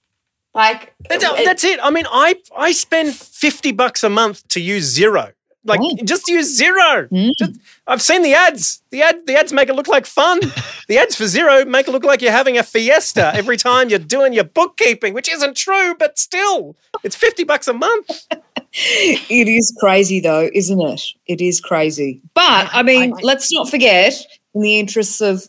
Like 0.54 0.96
That's, 1.08 1.24
that's 1.24 1.64
it. 1.64 1.80
I 1.84 1.92
mean, 1.92 2.06
I 2.12 2.36
I 2.58 2.72
spend 2.72 3.16
fifty 3.16 3.72
bucks 3.72 4.04
a 4.04 4.10
month 4.10 4.48
to 4.50 4.60
use 4.60 4.98
Xero. 4.98 5.34
Like 5.68 5.80
just 6.04 6.28
use 6.28 6.60
Xero. 6.60 7.08
Mm. 7.10 7.32
Just- 7.38 7.60
I've 7.86 8.02
seen 8.02 8.22
the 8.22 8.34
ads. 8.34 8.82
The 8.90 9.02
ad 9.02 9.28
the 9.28 9.36
ads 9.36 9.54
make 9.54 9.70
it 9.70 9.76
look 9.76 9.88
like 9.88 10.06
fun. 10.06 10.40
the 10.88 10.98
ads 10.98 11.16
for 11.16 11.24
Xero 11.26 11.66
make 11.68 11.88
it 11.88 11.92
look 11.92 12.04
like 12.04 12.22
you're 12.22 12.32
having 12.32 12.58
a 12.58 12.64
fiesta 12.64 13.32
every 13.36 13.58
time 13.58 13.90
you're 13.90 14.00
doing 14.00 14.34
your 14.34 14.44
bookkeeping, 14.46 15.14
which 15.14 15.30
isn't 15.32 15.56
true, 15.56 15.96
but 15.98 16.18
still, 16.18 16.76
it's 17.04 17.16
fifty 17.16 17.44
bucks 17.44 17.68
a 17.68 17.74
month. 17.74 18.28
It 18.80 19.48
is 19.48 19.76
crazy, 19.80 20.20
though, 20.20 20.50
isn't 20.54 20.80
it? 20.82 21.02
It 21.26 21.42
is 21.42 21.60
crazy. 21.60 22.22
But 22.36 22.70
I 22.74 22.84
mean, 22.84 23.14
let's 23.24 23.52
not 23.52 23.70
forget, 23.70 24.14
in 24.54 24.62
the 24.62 24.78
interests 24.78 25.20
of 25.22 25.48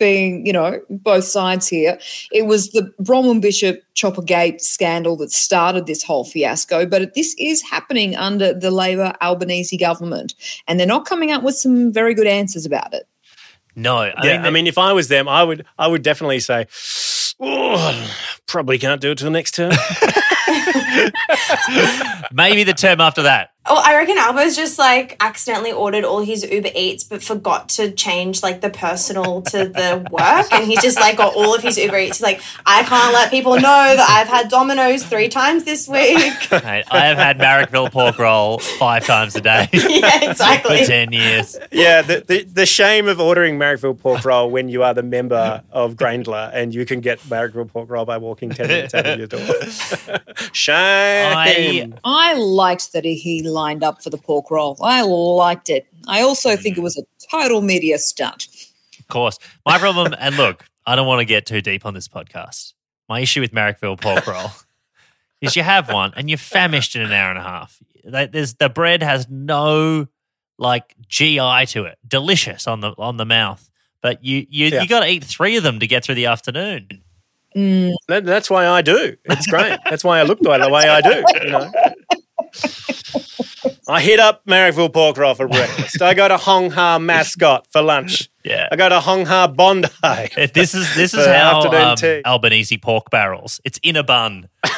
being, 0.00 0.44
you 0.44 0.52
know, 0.52 0.80
both 0.90 1.22
sides 1.22 1.68
here, 1.68 2.00
it 2.32 2.46
was 2.46 2.70
the 2.70 2.92
Bronwyn 3.00 3.40
Bishop 3.40 3.80
Choppergate 3.94 4.60
scandal 4.60 5.16
that 5.18 5.30
started 5.30 5.86
this 5.86 6.02
whole 6.02 6.24
fiasco. 6.24 6.86
But 6.86 7.14
this 7.14 7.36
is 7.38 7.62
happening 7.62 8.16
under 8.16 8.52
the 8.52 8.72
Labor 8.72 9.14
Albanese 9.22 9.76
government, 9.76 10.34
and 10.66 10.80
they're 10.80 10.86
not 10.88 11.06
coming 11.06 11.30
up 11.30 11.44
with 11.44 11.54
some 11.54 11.92
very 11.92 12.14
good 12.14 12.26
answers 12.26 12.66
about 12.66 12.92
it. 12.92 13.06
No, 13.76 13.98
I 13.98 14.14
yeah, 14.24 14.38
mean, 14.38 14.46
I 14.46 14.50
mean, 14.50 14.66
if 14.66 14.78
I 14.78 14.92
was 14.92 15.06
them, 15.06 15.28
I 15.28 15.44
would 15.44 15.64
I 15.78 15.86
would 15.86 16.02
definitely 16.02 16.40
say, 16.40 16.66
oh, 17.38 18.16
probably 18.46 18.78
can't 18.78 19.00
do 19.00 19.12
it 19.12 19.18
till 19.18 19.30
next 19.30 19.54
term. 19.54 19.70
maybe 22.32 22.64
the 22.64 22.74
term 22.76 23.00
after 23.00 23.22
that. 23.22 23.50
Oh, 23.66 23.80
I 23.84 23.94
reckon 23.96 24.16
Albo's 24.16 24.56
just 24.56 24.78
like 24.78 25.16
accidentally 25.20 25.70
ordered 25.70 26.02
all 26.02 26.20
his 26.20 26.50
Uber 26.50 26.70
Eats, 26.74 27.04
but 27.04 27.22
forgot 27.22 27.68
to 27.70 27.90
change 27.92 28.42
like 28.42 28.62
the 28.62 28.70
personal 28.70 29.42
to 29.42 29.66
the 29.66 30.06
work, 30.10 30.50
and 30.50 30.64
he's 30.64 30.80
just 30.80 30.98
like 30.98 31.18
got 31.18 31.34
all 31.36 31.54
of 31.54 31.62
his 31.62 31.76
Uber 31.76 31.98
Eats. 31.98 32.16
He's 32.18 32.22
like, 32.22 32.40
I 32.64 32.82
can't 32.84 33.12
let 33.12 33.30
people 33.30 33.56
know 33.56 33.60
that 33.60 34.06
I've 34.08 34.28
had 34.28 34.48
Domino's 34.48 35.04
three 35.04 35.28
times 35.28 35.64
this 35.64 35.86
week. 35.86 36.50
Mate, 36.50 36.84
I 36.90 37.00
have 37.06 37.18
had 37.18 37.38
Marrickville 37.38 37.92
pork 37.92 38.18
roll 38.18 38.58
five 38.58 39.04
times 39.04 39.36
a 39.36 39.40
day. 39.42 39.68
Yeah, 40.00 40.30
exactly. 40.30 40.78
For 40.78 40.84
10 40.86 41.12
years. 41.12 41.58
yeah, 41.70 42.00
the, 42.00 42.24
the 42.26 42.44
the 42.44 42.66
shame 42.66 43.08
of 43.08 43.20
ordering 43.20 43.58
Marrickville 43.58 43.98
pork 43.98 44.24
roll 44.24 44.50
when 44.50 44.68
you 44.70 44.82
are 44.82 44.94
the 44.94 45.02
member 45.02 45.62
of 45.70 45.94
Grayndler 45.94 46.50
and 46.54 46.74
you 46.74 46.86
can 46.86 47.00
get 47.00 47.18
Marrickville 47.20 47.68
pork 47.70 47.90
roll 47.90 48.04
by 48.06 48.16
walking 48.16 48.50
ten 48.50 48.68
minutes 48.68 48.94
out 48.94 49.06
of 49.06 49.18
your 49.18 49.26
door. 49.26 49.40
shame. 50.52 51.94
I 52.04 52.34
liked 52.34 52.92
that 52.94 53.04
he 53.04 53.42
lined 53.50 53.82
up 53.84 54.02
for 54.02 54.10
the 54.10 54.18
pork 54.18 54.50
roll. 54.50 54.76
I 54.82 55.02
liked 55.02 55.68
it. 55.70 55.86
I 56.08 56.22
also 56.22 56.56
hmm. 56.56 56.62
think 56.62 56.78
it 56.78 56.82
was 56.82 56.96
a 56.96 57.02
total 57.30 57.60
media 57.60 57.98
stunt. 57.98 58.48
Of 58.98 59.08
course. 59.08 59.38
My 59.66 59.78
problem, 59.78 60.14
and 60.18 60.36
look, 60.36 60.64
I 60.86 60.96
don't 60.96 61.06
want 61.06 61.20
to 61.20 61.24
get 61.24 61.46
too 61.46 61.60
deep 61.60 61.84
on 61.86 61.94
this 61.94 62.08
podcast. 62.08 62.74
My 63.08 63.20
issue 63.20 63.40
with 63.40 63.52
Marrickville 63.52 64.00
pork 64.00 64.26
roll 64.26 64.50
is 65.40 65.56
you 65.56 65.62
have 65.62 65.92
one 65.92 66.12
and 66.16 66.30
you're 66.30 66.38
famished 66.38 66.94
in 66.94 67.02
an 67.02 67.12
hour 67.12 67.30
and 67.30 67.38
a 67.38 67.42
half. 67.42 67.78
There's 68.04 68.54
the 68.54 68.68
bread 68.68 69.02
has 69.02 69.28
no 69.28 70.06
like 70.58 70.94
GI 71.08 71.66
to 71.66 71.84
it, 71.84 71.98
delicious 72.06 72.66
on 72.66 72.80
the 72.80 72.94
on 72.98 73.16
the 73.16 73.24
mouth. 73.24 73.70
But 74.02 74.24
you 74.24 74.46
you 74.48 74.68
Yeah. 74.68 74.82
you 74.82 74.88
got 74.88 75.00
to 75.00 75.08
eat 75.08 75.24
three 75.24 75.56
of 75.56 75.62
them 75.62 75.80
to 75.80 75.86
get 75.86 76.04
through 76.04 76.14
the 76.14 76.26
afternoon. 76.26 77.02
Mm. 77.56 77.94
That, 78.08 78.24
that's 78.24 78.48
why 78.48 78.66
I 78.66 78.80
do. 78.80 79.16
It's 79.24 79.46
great. 79.46 79.78
that's 79.88 80.04
why 80.04 80.20
I 80.20 80.22
look 80.22 80.38
the 80.40 80.50
way, 80.50 80.58
the 80.58 80.68
way 80.68 80.88
I 80.88 81.00
do. 81.00 81.24
You 81.42 81.50
know. 81.50 81.72
I 83.90 84.00
hit 84.00 84.20
up 84.20 84.46
Marrickville 84.46 84.92
Pork 84.92 85.16
Roll 85.16 85.34
for 85.34 85.48
breakfast. 85.48 86.00
I 86.00 86.14
go 86.14 86.28
to 86.28 86.36
Hong 86.36 86.70
Ha 86.70 87.00
Mascot 87.00 87.66
for 87.72 87.82
lunch. 87.82 88.30
Yeah. 88.44 88.68
I 88.70 88.76
go 88.76 88.88
to 88.88 89.00
Hong 89.00 89.26
Ha 89.26 89.48
Bondi. 89.48 89.88
This 90.54 90.74
is 90.74 90.94
this 90.94 91.12
is 91.14 91.24
For 91.24 91.32
how 91.32 91.58
afternoon 91.58 91.88
um, 91.88 91.96
tea. 91.96 92.22
Albanese 92.24 92.78
pork 92.78 93.10
barrels. 93.10 93.60
It's 93.64 93.80
in 93.82 93.96
a 93.96 94.04
bun. 94.04 94.48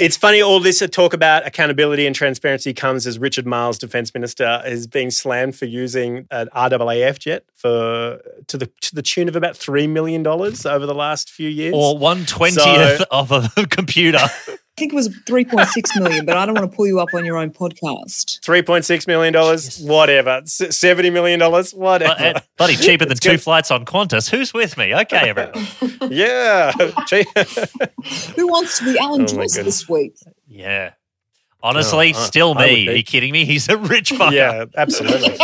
It's 0.00 0.16
funny, 0.16 0.40
all 0.40 0.60
this 0.60 0.82
talk 0.90 1.12
about 1.12 1.46
accountability 1.46 2.06
and 2.06 2.16
transparency 2.16 2.72
comes 2.72 3.06
as 3.06 3.18
Richard 3.18 3.44
Marles, 3.46 3.76
Defence 3.76 4.14
Minister, 4.14 4.62
is 4.64 4.86
being 4.86 5.10
slammed 5.10 5.56
for 5.56 5.66
using 5.66 6.26
an 6.30 6.48
RAAF 6.54 7.18
jet 7.18 7.44
for 7.54 8.18
to 8.46 8.56
the 8.56 8.70
to 8.80 8.94
the 8.94 9.02
tune 9.02 9.28
of 9.28 9.36
about 9.36 9.58
three 9.58 9.86
million 9.86 10.22
dollars 10.22 10.64
over 10.64 10.86
the 10.86 10.94
last 10.94 11.28
few 11.30 11.50
years. 11.50 11.74
Or 11.76 11.98
one 11.98 12.24
twentieth 12.24 12.98
So- 12.98 13.04
of 13.10 13.30
a 13.30 13.50
computer. 13.70 14.20
I 14.80 14.82
think 14.82 14.94
it 14.94 14.96
was 14.96 15.08
3.6 15.10 16.00
million, 16.02 16.24
but 16.24 16.38
I 16.38 16.46
don't 16.46 16.54
want 16.54 16.70
to 16.70 16.74
pull 16.74 16.86
you 16.86 17.00
up 17.00 17.12
on 17.12 17.22
your 17.26 17.36
own 17.36 17.50
podcast. 17.50 18.42
Three 18.42 18.62
point 18.62 18.86
six 18.86 19.06
million 19.06 19.30
dollars, 19.30 19.78
whatever. 19.80 20.40
Seventy 20.46 21.10
million 21.10 21.38
dollars, 21.38 21.74
whatever. 21.74 22.14
But, 22.18 22.36
uh, 22.36 22.40
bloody 22.56 22.76
cheaper 22.76 23.04
than 23.04 23.18
two 23.18 23.36
flights 23.36 23.70
on 23.70 23.84
Qantas. 23.84 24.30
Who's 24.30 24.54
with 24.54 24.78
me? 24.78 24.94
Okay, 24.94 25.28
everyone. 25.28 26.10
yeah. 26.10 26.72
Who 28.36 28.48
wants 28.48 28.78
to 28.78 28.84
be 28.86 28.98
Alan 28.98 29.20
Oh 29.20 29.26
Joyce 29.26 29.56
this 29.56 29.86
week? 29.86 30.14
Yeah. 30.48 30.92
Honestly, 31.62 32.14
Oh, 32.16 32.18
still 32.18 32.56
I 32.56 32.66
me. 32.68 32.74
be. 32.86 32.88
Are 32.88 32.96
you 32.96 33.02
kidding 33.02 33.32
me? 33.32 33.44
He's 33.44 33.68
a 33.68 33.76
rich 33.76 34.12
fucker. 34.12 34.32
yeah, 34.32 34.64
absolutely. 34.78 35.36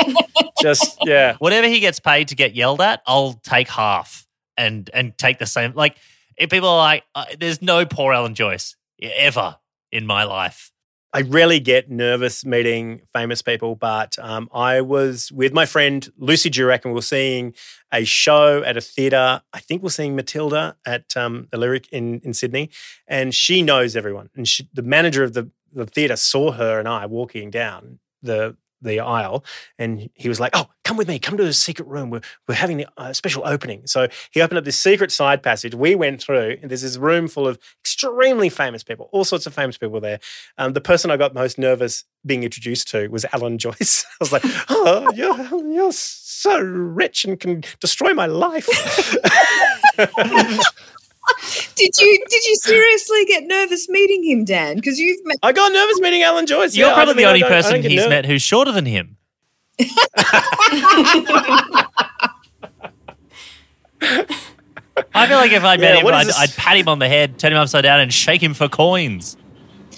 Just 0.62 0.96
yeah. 1.02 1.34
Whatever 1.40 1.68
he 1.68 1.80
gets 1.80 2.00
paid 2.00 2.28
to 2.28 2.34
get 2.34 2.54
yelled 2.54 2.80
at, 2.80 3.02
I'll 3.06 3.34
take 3.42 3.68
half 3.68 4.26
and 4.56 4.88
and 4.94 5.18
take 5.18 5.38
the 5.38 5.44
same. 5.44 5.74
Like 5.74 5.98
if 6.38 6.48
people 6.48 6.70
are 6.70 6.78
like, 6.78 7.04
uh, 7.14 7.26
"There's 7.38 7.60
no 7.60 7.84
poor 7.84 8.14
Alan 8.14 8.34
Joyce 8.34 8.75
ever 9.00 9.58
in 9.90 10.06
my 10.06 10.24
life." 10.24 10.72
I 11.16 11.22
rarely 11.22 11.60
get 11.60 11.90
nervous 11.90 12.44
meeting 12.44 13.00
famous 13.10 13.40
people, 13.40 13.74
but 13.74 14.18
um, 14.18 14.50
I 14.52 14.82
was 14.82 15.32
with 15.32 15.54
my 15.54 15.64
friend 15.64 16.06
Lucy 16.18 16.50
Jurek 16.50 16.84
and 16.84 16.92
we 16.92 16.98
were 16.98 17.00
seeing 17.00 17.54
a 17.90 18.04
show 18.04 18.62
at 18.62 18.76
a 18.76 18.82
theatre. 18.82 19.40
I 19.50 19.60
think 19.60 19.82
we're 19.82 19.88
seeing 19.88 20.14
Matilda 20.14 20.76
at 20.84 21.16
um, 21.16 21.48
the 21.50 21.56
Lyric 21.56 21.88
in, 21.90 22.20
in 22.22 22.34
Sydney, 22.34 22.68
and 23.08 23.34
she 23.34 23.62
knows 23.62 23.96
everyone. 23.96 24.28
And 24.36 24.46
she, 24.46 24.68
the 24.74 24.82
manager 24.82 25.24
of 25.24 25.32
the, 25.32 25.50
the 25.72 25.86
theatre 25.86 26.16
saw 26.16 26.52
her 26.52 26.78
and 26.78 26.86
I 26.86 27.06
walking 27.06 27.50
down 27.50 27.98
the 28.20 28.56
the 28.82 29.00
aisle, 29.00 29.44
and 29.78 30.08
he 30.14 30.28
was 30.28 30.40
like, 30.40 30.52
"Oh, 30.54 30.66
come 30.84 30.96
with 30.96 31.08
me. 31.08 31.18
Come 31.18 31.36
to 31.36 31.44
the 31.44 31.52
secret 31.52 31.88
room. 31.88 32.10
We're 32.10 32.20
we're 32.48 32.54
having 32.54 32.82
a 32.82 32.86
uh, 32.96 33.12
special 33.12 33.42
opening." 33.46 33.86
So 33.86 34.08
he 34.30 34.40
opened 34.40 34.58
up 34.58 34.64
this 34.64 34.78
secret 34.78 35.12
side 35.12 35.42
passage. 35.42 35.74
We 35.74 35.94
went 35.94 36.22
through, 36.22 36.58
and 36.60 36.70
there's 36.70 36.82
this 36.82 36.96
room 36.96 37.28
full 37.28 37.48
of 37.48 37.58
extremely 37.82 38.48
famous 38.48 38.82
people, 38.82 39.08
all 39.12 39.24
sorts 39.24 39.46
of 39.46 39.54
famous 39.54 39.78
people 39.78 40.00
there. 40.00 40.20
Um, 40.58 40.72
the 40.72 40.80
person 40.80 41.10
I 41.10 41.16
got 41.16 41.34
most 41.34 41.58
nervous 41.58 42.04
being 42.24 42.42
introduced 42.42 42.88
to 42.88 43.08
was 43.08 43.24
Alan 43.32 43.58
Joyce. 43.66 44.04
I 44.04 44.16
was 44.20 44.32
like, 44.32 44.44
"Oh, 44.68 45.10
you're 45.14 45.36
you're 45.72 45.92
so 45.92 46.58
rich 46.60 47.24
and 47.24 47.38
can 47.38 47.64
destroy 47.80 48.14
my 48.14 48.26
life." 48.26 48.68
Did 51.74 51.90
you 51.98 52.24
did 52.28 52.44
you 52.44 52.56
seriously 52.56 53.24
get 53.26 53.44
nervous 53.44 53.88
meeting 53.88 54.22
him, 54.24 54.44
Dan? 54.44 54.76
Because 54.76 54.98
you've 54.98 55.24
met 55.24 55.36
I 55.42 55.52
got 55.52 55.72
nervous 55.72 56.00
meeting 56.00 56.22
Alan 56.22 56.46
Joyce. 56.46 56.76
You're 56.76 56.86
Yeah, 56.88 56.92
I 56.92 56.96
probably 56.96 57.14
mean, 57.14 57.24
the 57.24 57.28
only 57.30 57.42
person 57.42 57.82
he's 57.82 57.96
nervous. 57.96 58.08
met 58.08 58.26
who's 58.26 58.42
shorter 58.42 58.72
than 58.72 58.86
him. 58.86 59.16
I 65.14 65.26
feel 65.26 65.36
like 65.36 65.52
if 65.52 65.64
I 65.64 65.76
met 65.76 65.96
Yeah, 65.96 66.00
him, 66.00 66.06
I'd, 66.14 66.30
I'd 66.30 66.50
pat 66.56 66.76
him 66.76 66.88
on 66.88 66.98
the 66.98 67.08
head, 67.08 67.38
turn 67.38 67.52
him 67.52 67.58
upside 67.58 67.82
down, 67.82 68.00
and 68.00 68.12
shake 68.12 68.42
him 68.42 68.54
for 68.54 68.68
coins. 68.68 69.36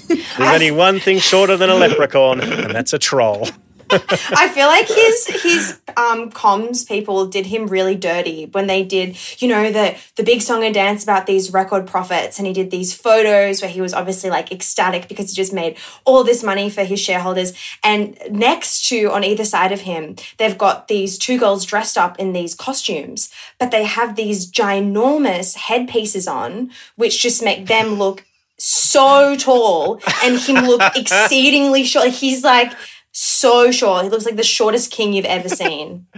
There's 0.09 0.29
only 0.41 0.71
one 0.71 0.99
thing 1.01 1.19
shorter 1.19 1.57
than 1.57 1.71
a 1.71 1.75
leprechaun, 1.75 2.41
and 2.41 2.75
that's 2.75 2.93
a 2.93 2.99
troll. 2.99 3.49
I 3.91 4.49
feel 4.49 4.67
like 4.67 4.89
his 4.89 5.27
his 5.43 5.81
um 5.97 6.31
comms 6.31 6.87
people 6.87 7.27
did 7.27 7.47
him 7.47 7.67
really 7.67 7.95
dirty 7.95 8.47
when 8.47 8.67
they 8.67 8.85
did, 8.85 9.17
you 9.41 9.49
know, 9.49 9.71
the 9.71 9.97
the 10.17 10.23
big 10.23 10.43
song 10.43 10.65
and 10.65 10.75
dance 10.75 11.03
about 11.03 11.27
these 11.27 11.53
record 11.53 11.87
profits 11.87 12.39
and 12.39 12.47
he 12.47 12.53
did 12.53 12.71
these 12.71 12.95
photos 12.95 13.63
where 13.63 13.71
he 13.71 13.81
was 13.81 13.95
obviously 13.95 14.31
like 14.31 14.53
ecstatic 14.53 15.09
because 15.09 15.31
he 15.31 15.37
just 15.37 15.53
made 15.53 15.77
all 16.05 16.25
this 16.25 16.43
money 16.43 16.71
for 16.71 16.85
his 16.85 17.01
shareholders. 17.01 17.53
And 17.83 18.19
next 18.31 18.89
to 18.89 19.11
on 19.11 19.25
either 19.25 19.45
side 19.45 19.73
of 19.73 19.83
him, 19.83 20.17
they've 20.39 20.59
got 20.59 20.89
these 20.89 21.19
two 21.19 21.39
girls 21.39 21.65
dressed 21.65 21.97
up 21.97 22.19
in 22.19 22.33
these 22.33 22.55
costumes, 22.55 23.31
but 23.59 23.71
they 23.71 23.85
have 23.85 24.17
these 24.17 24.51
ginormous 24.51 25.57
headpieces 25.57 26.27
on, 26.27 26.71
which 26.97 27.23
just 27.23 27.43
make 27.43 27.67
them 27.67 27.95
look 27.95 28.25
so 28.59 29.37
tall 29.37 30.01
and 30.23 30.39
him 30.39 30.65
look 30.67 30.83
exceedingly 30.97 31.85
short. 31.85 32.09
He's 32.09 32.45
like 32.45 32.73
so 33.13 33.71
short. 33.71 34.05
He 34.05 34.11
looks 34.11 34.25
like 34.25 34.37
the 34.37 34.43
shortest 34.43 34.91
king 34.91 35.13
you've 35.13 35.25
ever 35.25 35.49
seen. 35.49 36.07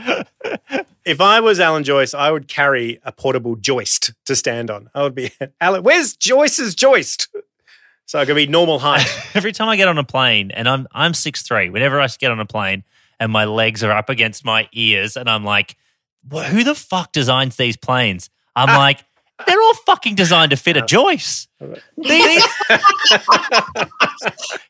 If 1.05 1.21
I 1.21 1.41
was 1.41 1.59
Alan 1.59 1.83
Joyce, 1.83 2.13
I 2.13 2.31
would 2.31 2.47
carry 2.47 3.01
a 3.05 3.11
portable 3.11 3.57
joist 3.57 4.13
to 4.27 4.37
stand 4.37 4.71
on. 4.71 4.91
I 4.95 5.03
would 5.03 5.15
be 5.15 5.33
Alan. 5.61 5.83
Where's 5.83 6.15
Joyce's 6.15 6.75
joist? 6.75 7.29
So 8.05 8.19
I 8.19 8.27
could 8.27 8.37
be 8.37 8.47
normal 8.47 8.79
height. 8.79 9.07
Every 9.35 9.53
time 9.53 9.69
I 9.69 9.77
get 9.77 9.89
on 9.89 9.97
a 9.97 10.05
plane, 10.05 10.51
and 10.51 10.69
I'm 10.69 10.87
I'm 10.93 11.15
six 11.15 11.43
three. 11.43 11.71
Whenever 11.71 12.01
I 12.01 12.07
get 12.19 12.31
on 12.31 12.39
a 12.39 12.47
plane, 12.47 12.85
and 13.19 13.33
my 13.33 13.45
legs 13.45 13.83
are 13.83 13.93
up 13.93 14.09
against 14.09 14.45
my 14.45 14.69
ears, 14.73 15.17
and 15.17 15.29
I'm 15.29 15.45
like, 15.45 15.77
"Who 16.31 16.65
the 16.65 16.75
fuck 16.75 17.13
designs 17.13 17.57
these 17.57 17.77
planes?" 17.77 18.29
I'm 18.55 18.69
like, 18.69 19.05
"They're 19.47 19.61
all 19.61 19.75
fucking 19.87 20.15
designed 20.15 20.51
to 20.51 20.57
fit 20.57 20.77
a 20.77 20.83
Joyce." 20.83 21.49
These- 21.97 22.45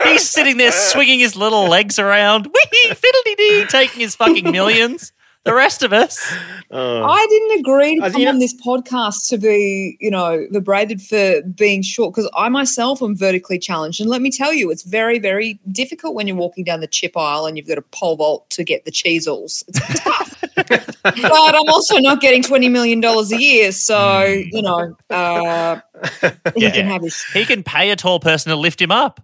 He's 0.04 0.28
sitting 0.28 0.56
there 0.56 0.72
swinging 0.72 1.20
his 1.20 1.36
little 1.36 1.68
legs 1.68 1.98
around, 1.98 2.46
wee 2.54 2.90
fiddly 2.90 3.36
dee, 3.36 3.64
taking 3.68 4.00
his 4.00 4.16
fucking 4.16 4.50
millions. 4.50 5.12
The 5.44 5.54
rest 5.54 5.82
of 5.82 5.94
us, 5.94 6.20
Oh. 6.70 7.02
I 7.02 7.26
didn't 7.26 7.60
agree 7.60 7.96
to 7.98 8.10
come 8.10 8.20
you 8.20 8.28
on 8.28 8.40
this 8.40 8.54
podcast 8.60 9.26
to 9.30 9.38
be, 9.38 9.96
you 9.98 10.10
know, 10.10 10.46
berated 10.62 11.00
for 11.00 11.40
being 11.42 11.80
short 11.80 12.14
because 12.14 12.30
I 12.36 12.50
myself 12.50 13.02
am 13.02 13.16
vertically 13.16 13.58
challenged. 13.58 14.02
And 14.02 14.10
let 14.10 14.20
me 14.20 14.30
tell 14.30 14.52
you, 14.52 14.70
it's 14.70 14.82
very, 14.82 15.18
very 15.18 15.58
difficult 15.72 16.14
when 16.14 16.26
you're 16.26 16.36
walking 16.36 16.62
down 16.62 16.80
the 16.80 16.86
chip 16.86 17.16
aisle 17.16 17.46
and 17.46 17.56
you've 17.56 17.66
got 17.66 17.78
a 17.78 17.82
pole 17.82 18.16
vault 18.16 18.50
to 18.50 18.64
get 18.64 18.84
the 18.84 18.92
Cheezels. 18.92 19.64
It's 19.68 20.00
tough. 20.00 20.29
But 20.68 21.54
I'm 21.54 21.68
also 21.68 21.98
not 21.98 22.20
getting 22.20 22.42
$20 22.42 22.70
million 22.70 23.02
a 23.04 23.22
year. 23.36 23.72
So, 23.72 24.22
you 24.24 24.62
know, 24.62 24.94
uh, 25.10 25.80
he 26.54 26.62
Yeah. 26.62 26.70
can 26.70 26.86
have 26.86 27.02
his. 27.02 27.22
he 27.32 27.44
can 27.44 27.62
pay 27.62 27.90
a 27.90 27.96
tall 27.96 28.20
person 28.20 28.50
to 28.50 28.56
lift 28.56 28.80
him 28.80 28.90
up. 28.92 29.20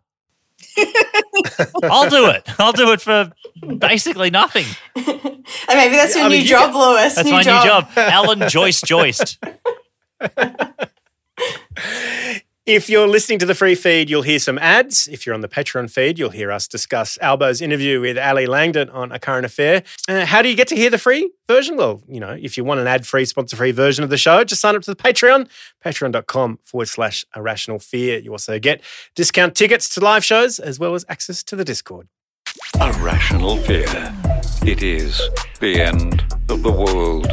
I'll 1.84 2.08
do 2.10 2.26
it. 2.28 2.48
I'll 2.58 2.72
do 2.72 2.92
it 2.92 3.00
for 3.00 3.32
basically 3.78 4.30
nothing. 4.30 4.66
And 5.68 5.78
maybe 5.78 5.94
that's 5.94 6.16
your 6.16 6.24
I 6.24 6.28
new 6.28 6.38
mean, 6.38 6.46
job, 6.46 6.74
Lewis. 6.74 7.14
That's 7.14 7.30
my 7.30 7.38
new 7.38 7.44
job. 7.44 7.88
Alan 7.96 8.48
Joyce 8.48 8.80
Joist. 8.80 9.38
If 12.66 12.90
you're 12.90 13.06
listening 13.06 13.38
to 13.38 13.46
the 13.46 13.54
free 13.54 13.76
feed, 13.76 14.10
you'll 14.10 14.22
hear 14.22 14.40
some 14.40 14.58
ads. 14.58 15.06
If 15.06 15.24
you're 15.24 15.36
on 15.36 15.40
the 15.40 15.48
Patreon 15.48 15.88
feed, 15.88 16.18
you'll 16.18 16.30
hear 16.30 16.50
us 16.50 16.66
discuss 16.66 17.16
Albo's 17.22 17.60
interview 17.60 18.00
with 18.00 18.18
Ali 18.18 18.46
Langdon 18.46 18.90
on 18.90 19.12
A 19.12 19.20
Current 19.20 19.46
Affair. 19.46 19.84
Uh, 20.08 20.26
how 20.26 20.42
do 20.42 20.48
you 20.48 20.56
get 20.56 20.66
to 20.68 20.74
hear 20.74 20.90
the 20.90 20.98
free 20.98 21.30
version? 21.46 21.76
Well, 21.76 22.02
you 22.08 22.18
know, 22.18 22.36
if 22.36 22.56
you 22.56 22.64
want 22.64 22.80
an 22.80 22.88
ad 22.88 23.06
free, 23.06 23.24
sponsor 23.24 23.54
free 23.54 23.70
version 23.70 24.02
of 24.02 24.10
the 24.10 24.18
show, 24.18 24.42
just 24.42 24.60
sign 24.60 24.74
up 24.74 24.82
to 24.82 24.90
the 24.92 24.96
Patreon, 24.96 25.48
patreon.com 25.84 26.58
forward 26.64 26.88
slash 26.88 27.24
irrational 27.36 27.78
fear. 27.78 28.18
You 28.18 28.32
also 28.32 28.58
get 28.58 28.82
discount 29.14 29.54
tickets 29.54 29.88
to 29.90 30.00
live 30.00 30.24
shows 30.24 30.58
as 30.58 30.80
well 30.80 30.96
as 30.96 31.04
access 31.08 31.44
to 31.44 31.54
the 31.54 31.64
Discord. 31.64 32.08
A 32.80 32.90
rational 32.94 33.58
fear. 33.58 33.86
It 34.62 34.82
is 34.82 35.20
the 35.60 35.80
end 35.80 36.24
of 36.48 36.64
the 36.64 36.72
world. 36.72 37.28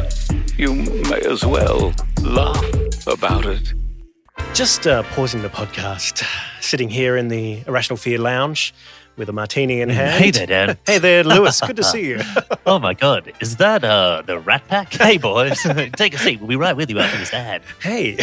You 0.56 0.74
may 1.10 1.22
as 1.28 1.44
well 1.44 1.92
laugh 2.22 3.06
about 3.08 3.46
it. 3.46 3.74
Just 4.52 4.86
uh, 4.86 5.02
pausing 5.14 5.42
the 5.42 5.48
podcast, 5.48 6.24
sitting 6.60 6.88
here 6.88 7.16
in 7.16 7.26
the 7.28 7.62
Irrational 7.66 7.96
Fear 7.96 8.18
Lounge 8.18 8.72
with 9.16 9.28
a 9.28 9.32
martini 9.32 9.80
in 9.80 9.88
hand. 9.88 10.22
Hey 10.22 10.30
there, 10.30 10.46
Dan. 10.46 10.78
Hey 10.86 10.98
there, 10.98 11.24
Lewis. 11.24 11.60
Good 11.60 11.76
to 11.76 11.82
see 11.84 12.06
you. 12.06 12.20
Oh 12.66 12.78
my 12.78 12.94
God, 12.94 13.30
is 13.40 13.56
that 13.56 13.84
uh, 13.84 14.22
the 14.24 14.38
Rat 14.38 14.66
Pack? 14.68 14.94
Hey 14.94 15.18
boys, 15.18 15.60
take 15.96 16.14
a 16.14 16.18
seat. 16.18 16.40
We'll 16.40 16.48
be 16.48 16.56
right 16.56 16.74
with 16.74 16.88
you 16.88 16.98
after 16.98 17.18
this 17.18 17.32
ad. 17.34 17.62
Hey, 17.82 18.16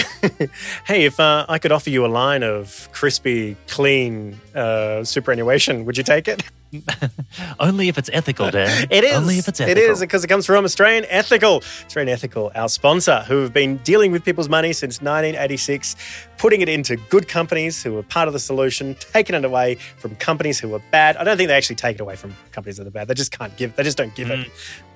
hey, 0.85 1.05
if 1.05 1.19
uh, 1.19 1.45
I 1.47 1.59
could 1.59 1.71
offer 1.71 1.91
you 1.91 2.05
a 2.05 2.07
line 2.07 2.41
of 2.41 2.89
crispy, 2.91 3.55
clean 3.67 4.39
uh, 4.55 5.03
superannuation, 5.03 5.85
would 5.85 5.95
you 5.97 6.03
take 6.03 6.27
it? 6.27 6.43
Only 7.59 7.89
if 7.89 7.97
it's 7.97 8.09
ethical, 8.13 8.49
Dan. 8.51 8.87
It 8.91 9.03
is. 9.03 9.13
Only 9.13 9.37
if 9.37 9.47
it's 9.47 9.59
ethical. 9.59 9.83
is 9.83 9.99
because 9.99 10.23
it 10.23 10.27
comes 10.27 10.45
from 10.45 10.65
Australian 10.65 11.05
Ethical. 11.09 11.63
Australian 11.85 12.13
Ethical, 12.13 12.51
our 12.55 12.69
sponsor, 12.69 13.19
who 13.27 13.41
have 13.41 13.53
been 13.53 13.77
dealing 13.77 14.11
with 14.11 14.23
people's 14.23 14.49
money 14.49 14.73
since 14.73 15.01
1986, 15.01 15.95
putting 16.37 16.61
it 16.61 16.69
into 16.69 16.95
good 16.95 17.27
companies 17.27 17.83
who 17.83 17.97
are 17.97 18.03
part 18.03 18.27
of 18.27 18.33
the 18.33 18.39
solution, 18.39 18.95
taking 18.95 19.35
it 19.35 19.45
away 19.45 19.75
from 19.97 20.15
companies 20.15 20.59
who 20.59 20.73
are 20.73 20.81
bad. 20.91 21.17
I 21.17 21.23
don't 21.23 21.37
think 21.37 21.47
they 21.47 21.55
actually 21.55 21.75
take 21.75 21.95
it 21.95 22.01
away 22.01 22.15
from 22.15 22.33
companies 22.51 22.77
that 22.77 22.87
are 22.87 22.91
bad. 22.91 23.07
They 23.07 23.13
just 23.13 23.37
can't 23.37 23.55
give. 23.57 23.75
They 23.75 23.83
just 23.83 23.97
don't 23.97 24.13
give 24.15 24.29
it. 24.29 24.49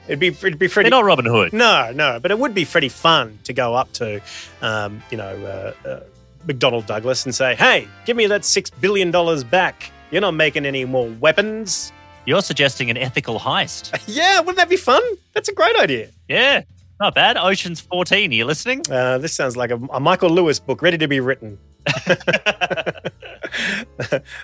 It'd 0.07 0.19
be 0.19 0.27
it'd 0.27 0.59
be 0.59 0.67
pretty. 0.67 0.87
Mm. 0.87 0.91
They're 0.91 0.99
not 1.01 1.05
Robin 1.05 1.25
Hood. 1.25 1.51
No, 1.53 1.91
no, 1.93 2.19
but 2.19 2.31
it 2.31 2.37
would 2.39 2.53
be 2.53 2.65
pretty 2.65 2.89
fun 2.89 3.39
to 3.43 3.53
go 3.53 3.73
up 3.73 3.91
to, 3.93 4.21
um, 4.61 5.01
you 5.09 5.17
know, 5.17 5.73
uh, 5.85 5.87
uh, 5.87 5.99
McDonnell 6.45 6.85
Douglas 6.85 7.25
and 7.25 7.33
say, 7.33 7.55
"Hey, 7.55 7.87
give 8.05 8.15
me 8.15 8.27
that 8.27 8.45
six 8.45 8.69
billion 8.69 9.09
dollars 9.09 9.43
back. 9.43 9.91
You're 10.15 10.21
not 10.21 10.33
making 10.33 10.65
any 10.65 10.85
more 10.85 11.09
weapons." 11.19 11.91
You're 12.25 12.41
suggesting 12.41 12.89
an 12.89 12.95
ethical 12.97 13.37
heist. 13.37 13.91
Yeah, 14.07 14.39
wouldn't 14.39 14.55
that 14.57 14.69
be 14.69 14.77
fun? 14.77 15.03
That's 15.33 15.49
a 15.49 15.53
great 15.53 15.75
idea. 15.75 16.07
yeah, 16.29 16.61
not 17.01 17.13
bad. 17.13 17.35
Ocean's 17.35 17.81
14. 17.81 18.31
Are 18.31 18.33
you 18.33 18.45
listening? 18.45 18.81
Uh, 18.89 19.17
this 19.17 19.33
sounds 19.33 19.57
like 19.57 19.71
a, 19.71 19.75
a 19.91 19.99
Michael 19.99 20.29
Lewis 20.29 20.57
book 20.57 20.81
ready 20.81 20.97
to 20.97 21.07
be 21.09 21.19
written. 21.19 21.59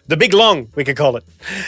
the 0.07 0.17
Big 0.17 0.33
Long, 0.33 0.67
we 0.75 0.83
could 0.83 0.97
call 0.97 1.15
it. 1.15 1.23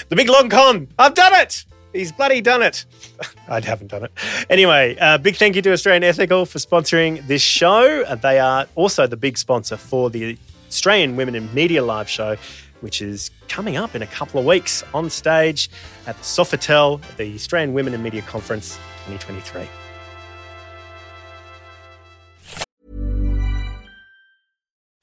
The 0.09 0.17
Big 0.17 0.27
Long 0.29 0.49
Con. 0.49 0.89
I've 0.99 1.13
done 1.13 1.33
it. 1.35 1.63
He's 1.93 2.11
bloody 2.11 2.41
done 2.41 2.61
it. 2.61 2.85
I 3.47 3.61
haven't 3.61 3.87
done 3.91 4.03
it. 4.03 4.11
Anyway, 4.49 4.97
uh, 4.99 5.17
big 5.17 5.35
thank 5.37 5.55
you 5.55 5.61
to 5.61 5.71
Australian 5.71 6.03
Ethical 6.03 6.45
for 6.45 6.59
sponsoring 6.59 7.25
this 7.27 7.41
show. 7.41 8.03
Uh, 8.03 8.15
they 8.15 8.39
are 8.39 8.67
also 8.75 9.07
the 9.07 9.17
big 9.17 9.37
sponsor 9.37 9.77
for 9.77 10.09
the 10.09 10.37
Australian 10.67 11.15
Women 11.15 11.35
in 11.35 11.53
Media 11.53 11.83
live 11.83 12.09
show, 12.09 12.35
which 12.83 13.01
is 13.01 13.31
coming 13.47 13.77
up 13.77 13.95
in 13.95 14.01
a 14.01 14.07
couple 14.07 14.39
of 14.39 14.45
weeks 14.45 14.83
on 14.93 15.09
stage 15.09 15.69
at 16.05 16.17
the 16.17 16.23
Sofitel, 16.23 17.01
the 17.15 17.33
Australian 17.33 17.73
Women 17.73 17.93
in 17.93 18.03
Media 18.03 18.21
Conference 18.23 18.75
2023. 19.05 19.67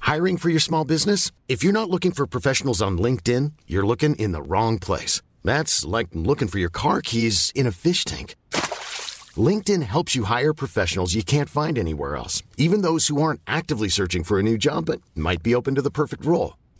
Hiring 0.01 0.37
for 0.37 0.51
your 0.51 0.61
small 0.61 0.85
business? 0.85 1.31
If 1.49 1.65
you're 1.65 1.73
not 1.73 1.89
looking 1.89 2.11
for 2.11 2.27
professionals 2.27 2.83
on 2.83 2.99
LinkedIn, 2.99 3.53
you're 3.67 3.87
looking 3.87 4.15
in 4.17 4.33
the 4.33 4.43
wrong 4.43 4.79
place. 4.79 5.23
That's 5.43 5.85
like 5.85 6.09
looking 6.13 6.49
for 6.49 6.59
your 6.59 6.69
car 6.69 7.01
keys 7.01 7.51
in 7.55 7.67
a 7.67 7.73
fish 7.73 8.05
tank. 8.05 8.35
LinkedIn 9.37 9.85
helps 9.85 10.17
you 10.17 10.25
hire 10.25 10.53
professionals 10.53 11.15
you 11.15 11.23
can't 11.23 11.49
find 11.49 11.79
anywhere 11.79 12.17
else, 12.17 12.43
even 12.57 12.83
those 12.83 13.07
who 13.07 13.23
aren't 13.23 13.41
actively 13.47 13.89
searching 13.89 14.25
for 14.25 14.39
a 14.39 14.43
new 14.43 14.59
job 14.59 14.87
but 14.87 15.01
might 15.15 15.43
be 15.43 15.55
open 15.55 15.77
to 15.77 15.83
the 15.83 15.91
perfect 15.91 16.27
role. 16.27 16.57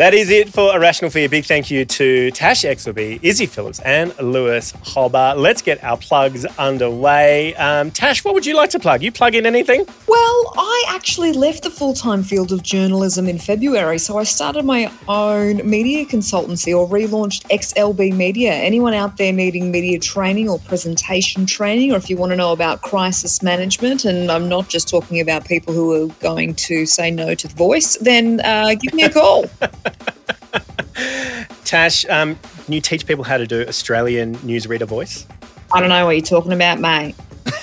That 0.00 0.14
is 0.14 0.30
it 0.30 0.50
for 0.50 0.74
A 0.74 0.80
Rational 0.80 1.10
Fear. 1.10 1.28
Big 1.28 1.44
thank 1.44 1.70
you 1.70 1.84
to 1.84 2.30
Tash 2.30 2.62
Exelby, 2.62 3.20
Issy 3.20 3.46
Phillips, 3.46 3.80
and 3.80 4.18
Lewis 4.18 4.72
Hobba. 4.72 5.36
Let's 5.36 5.60
get 5.60 5.84
our 5.84 5.98
plugs 5.98 6.46
underway. 6.56 7.54
Um, 7.56 7.90
Tash, 7.90 8.24
what 8.24 8.32
would 8.32 8.46
you 8.46 8.56
like 8.56 8.70
to 8.70 8.78
plug? 8.78 9.02
You 9.02 9.12
plug 9.12 9.34
in 9.34 9.44
anything? 9.44 9.84
Well, 10.08 10.52
I 10.56 10.84
actually 10.88 11.34
left 11.34 11.64
the 11.64 11.70
full 11.70 11.92
time 11.92 12.22
field 12.22 12.50
of 12.50 12.62
journalism 12.62 13.28
in 13.28 13.38
February, 13.38 13.98
so 13.98 14.16
I 14.16 14.22
started 14.24 14.64
my 14.64 14.90
own 15.06 15.68
media 15.68 16.06
consultancy 16.06 16.74
or 16.74 16.88
relaunched 16.88 17.42
Exelby 17.50 18.16
Media. 18.16 18.54
Anyone 18.54 18.94
out 18.94 19.18
there 19.18 19.34
needing 19.34 19.70
media 19.70 19.98
training 19.98 20.48
or 20.48 20.58
presentation 20.60 21.44
training, 21.44 21.92
or 21.92 21.96
if 21.96 22.08
you 22.08 22.16
want 22.16 22.30
to 22.30 22.36
know 22.36 22.52
about 22.52 22.80
crisis 22.80 23.42
management, 23.42 24.06
and 24.06 24.32
I'm 24.32 24.48
not 24.48 24.70
just 24.70 24.88
talking 24.88 25.20
about 25.20 25.44
people 25.44 25.74
who 25.74 25.92
are 25.92 26.14
going 26.20 26.54
to 26.54 26.86
say 26.86 27.10
no 27.10 27.34
to 27.34 27.48
the 27.48 27.54
voice, 27.54 27.98
then 27.98 28.40
uh, 28.40 28.74
give 28.76 28.94
me 28.94 29.02
a 29.02 29.10
call. 29.10 29.44
Tash, 31.64 32.04
um, 32.06 32.36
can 32.64 32.74
you 32.74 32.80
teach 32.80 33.06
people 33.06 33.24
how 33.24 33.36
to 33.36 33.46
do 33.46 33.66
Australian 33.66 34.36
newsreader 34.36 34.86
voice? 34.86 35.26
I 35.72 35.80
don't 35.80 35.88
know 35.88 36.06
what 36.06 36.16
you're 36.16 36.26
talking 36.26 36.52
about, 36.52 36.80
mate. 36.80 37.14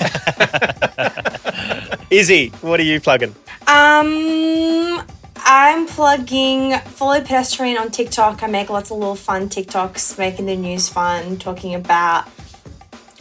Issy, 2.09 2.49
what 2.61 2.79
are 2.79 2.83
you 2.83 3.01
plugging? 3.01 3.35
Um, 3.67 5.03
I'm 5.37 5.87
plugging 5.87 6.77
follow 6.79 7.19
pedestrian 7.19 7.77
on 7.77 7.91
TikTok. 7.91 8.43
I 8.43 8.47
make 8.47 8.69
lots 8.69 8.91
of 8.91 8.97
little 8.97 9.15
fun 9.15 9.49
TikToks, 9.49 10.17
making 10.17 10.45
the 10.45 10.55
news 10.55 10.87
fun, 10.87 11.37
talking 11.37 11.75
about 11.75 12.29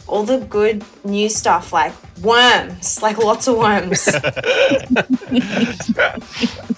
all 0.07 0.23
the 0.23 0.39
good 0.39 0.85
news 1.03 1.35
stuff 1.35 1.73
like 1.73 1.93
worms, 2.21 3.01
like 3.01 3.17
lots 3.17 3.47
of 3.47 3.57
worms. 3.57 4.05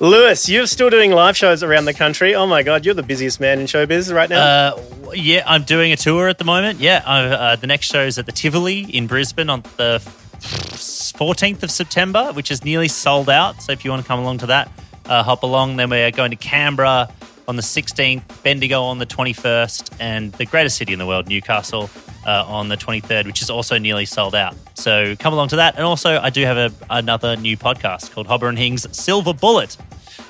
Lewis, 0.00 0.48
you're 0.48 0.66
still 0.66 0.90
doing 0.90 1.10
live 1.10 1.36
shows 1.36 1.62
around 1.62 1.86
the 1.86 1.94
country. 1.94 2.34
Oh 2.34 2.46
my 2.46 2.62
God, 2.62 2.84
you're 2.84 2.94
the 2.94 3.02
busiest 3.02 3.40
man 3.40 3.58
in 3.58 3.66
showbiz 3.66 4.14
right 4.14 4.28
now. 4.28 4.40
Uh, 4.40 5.12
yeah, 5.14 5.42
I'm 5.46 5.64
doing 5.64 5.92
a 5.92 5.96
tour 5.96 6.28
at 6.28 6.38
the 6.38 6.44
moment. 6.44 6.80
Yeah, 6.80 7.02
uh, 7.04 7.56
the 7.56 7.66
next 7.66 7.86
show 7.86 8.04
is 8.04 8.18
at 8.18 8.26
the 8.26 8.32
Tivoli 8.32 8.80
in 8.80 9.06
Brisbane 9.06 9.50
on 9.50 9.62
the 9.76 10.00
14th 10.38 11.62
of 11.62 11.70
September, 11.70 12.32
which 12.32 12.50
is 12.50 12.64
nearly 12.64 12.88
sold 12.88 13.28
out. 13.28 13.62
So 13.62 13.72
if 13.72 13.84
you 13.84 13.90
want 13.90 14.02
to 14.02 14.08
come 14.08 14.20
along 14.20 14.38
to 14.38 14.46
that, 14.46 14.70
uh, 15.06 15.22
hop 15.22 15.42
along. 15.42 15.76
Then 15.76 15.90
we're 15.90 16.10
going 16.10 16.30
to 16.30 16.36
Canberra 16.36 17.08
on 17.48 17.56
the 17.56 17.62
16th, 17.62 18.42
Bendigo 18.42 18.82
on 18.82 18.98
the 18.98 19.06
21st, 19.06 19.96
and 19.98 20.32
the 20.32 20.44
greatest 20.44 20.76
city 20.76 20.92
in 20.92 20.98
the 20.98 21.06
world, 21.06 21.28
Newcastle, 21.28 21.88
uh, 22.28 22.44
on 22.46 22.68
the 22.68 22.76
23rd, 22.76 23.24
which 23.24 23.40
is 23.40 23.48
also 23.48 23.78
nearly 23.78 24.04
sold 24.04 24.34
out. 24.34 24.54
So 24.74 25.16
come 25.16 25.32
along 25.32 25.48
to 25.48 25.56
that. 25.56 25.76
And 25.76 25.84
also, 25.84 26.20
I 26.20 26.28
do 26.28 26.44
have 26.44 26.58
a, 26.58 26.72
another 26.90 27.36
new 27.36 27.56
podcast 27.56 28.12
called 28.12 28.28
Hobba 28.28 28.48
and 28.50 28.58
Hing's 28.58 28.86
Silver 28.96 29.32
Bullet, 29.32 29.78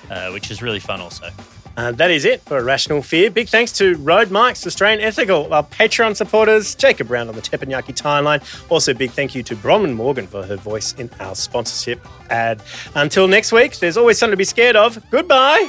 uh, 0.08 0.30
which 0.30 0.50
is 0.50 0.62
really 0.62 0.78
fun 0.78 1.00
also. 1.00 1.28
Uh, 1.76 1.92
that 1.92 2.10
is 2.10 2.24
it 2.24 2.40
for 2.42 2.58
A 2.58 2.62
Rational 2.62 3.02
Fear. 3.02 3.30
Big 3.30 3.48
thanks 3.48 3.72
to 3.72 3.96
Rode 3.98 4.28
Mics, 4.28 4.66
Australian 4.66 5.00
Ethical, 5.00 5.52
our 5.52 5.62
Patreon 5.62 6.16
supporters, 6.16 6.74
Jacob 6.74 7.08
Brown 7.08 7.28
on 7.28 7.34
the 7.34 7.40
Teppanyaki 7.40 7.94
timeline. 7.96 8.42
Also, 8.70 8.94
big 8.94 9.12
thank 9.12 9.34
you 9.34 9.42
to 9.44 9.54
Bronwyn 9.56 9.94
Morgan 9.94 10.26
for 10.26 10.44
her 10.44 10.56
voice 10.56 10.94
in 10.94 11.10
our 11.20 11.34
sponsorship 11.34 12.04
ad. 12.30 12.62
Until 12.94 13.28
next 13.28 13.52
week, 13.52 13.78
there's 13.78 13.96
always 13.96 14.18
something 14.18 14.32
to 14.32 14.36
be 14.36 14.44
scared 14.44 14.74
of. 14.74 14.98
Goodbye. 15.10 15.68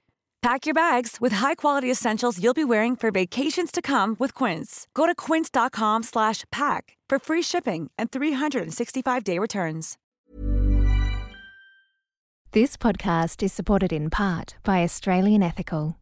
Pack 0.41 0.65
your 0.65 0.73
bags 0.73 1.17
with 1.21 1.33
high-quality 1.33 1.91
essentials 1.91 2.41
you'll 2.41 2.55
be 2.55 2.63
wearing 2.63 2.95
for 2.95 3.11
vacations 3.11 3.71
to 3.71 3.79
come 3.81 4.15
with 4.17 4.33
Quince. 4.33 4.87
Go 4.95 5.05
to 5.05 5.13
quince.com 5.13 6.01
slash 6.01 6.45
pack 6.51 6.97
for 7.07 7.19
free 7.19 7.43
shipping 7.43 7.91
and 7.95 8.09
365-day 8.09 9.37
returns. 9.37 9.99
This 12.53 12.75
podcast 12.75 13.43
is 13.43 13.53
supported 13.53 13.93
in 13.93 14.09
part 14.09 14.55
by 14.63 14.81
Australian 14.83 15.43
Ethical. 15.43 16.00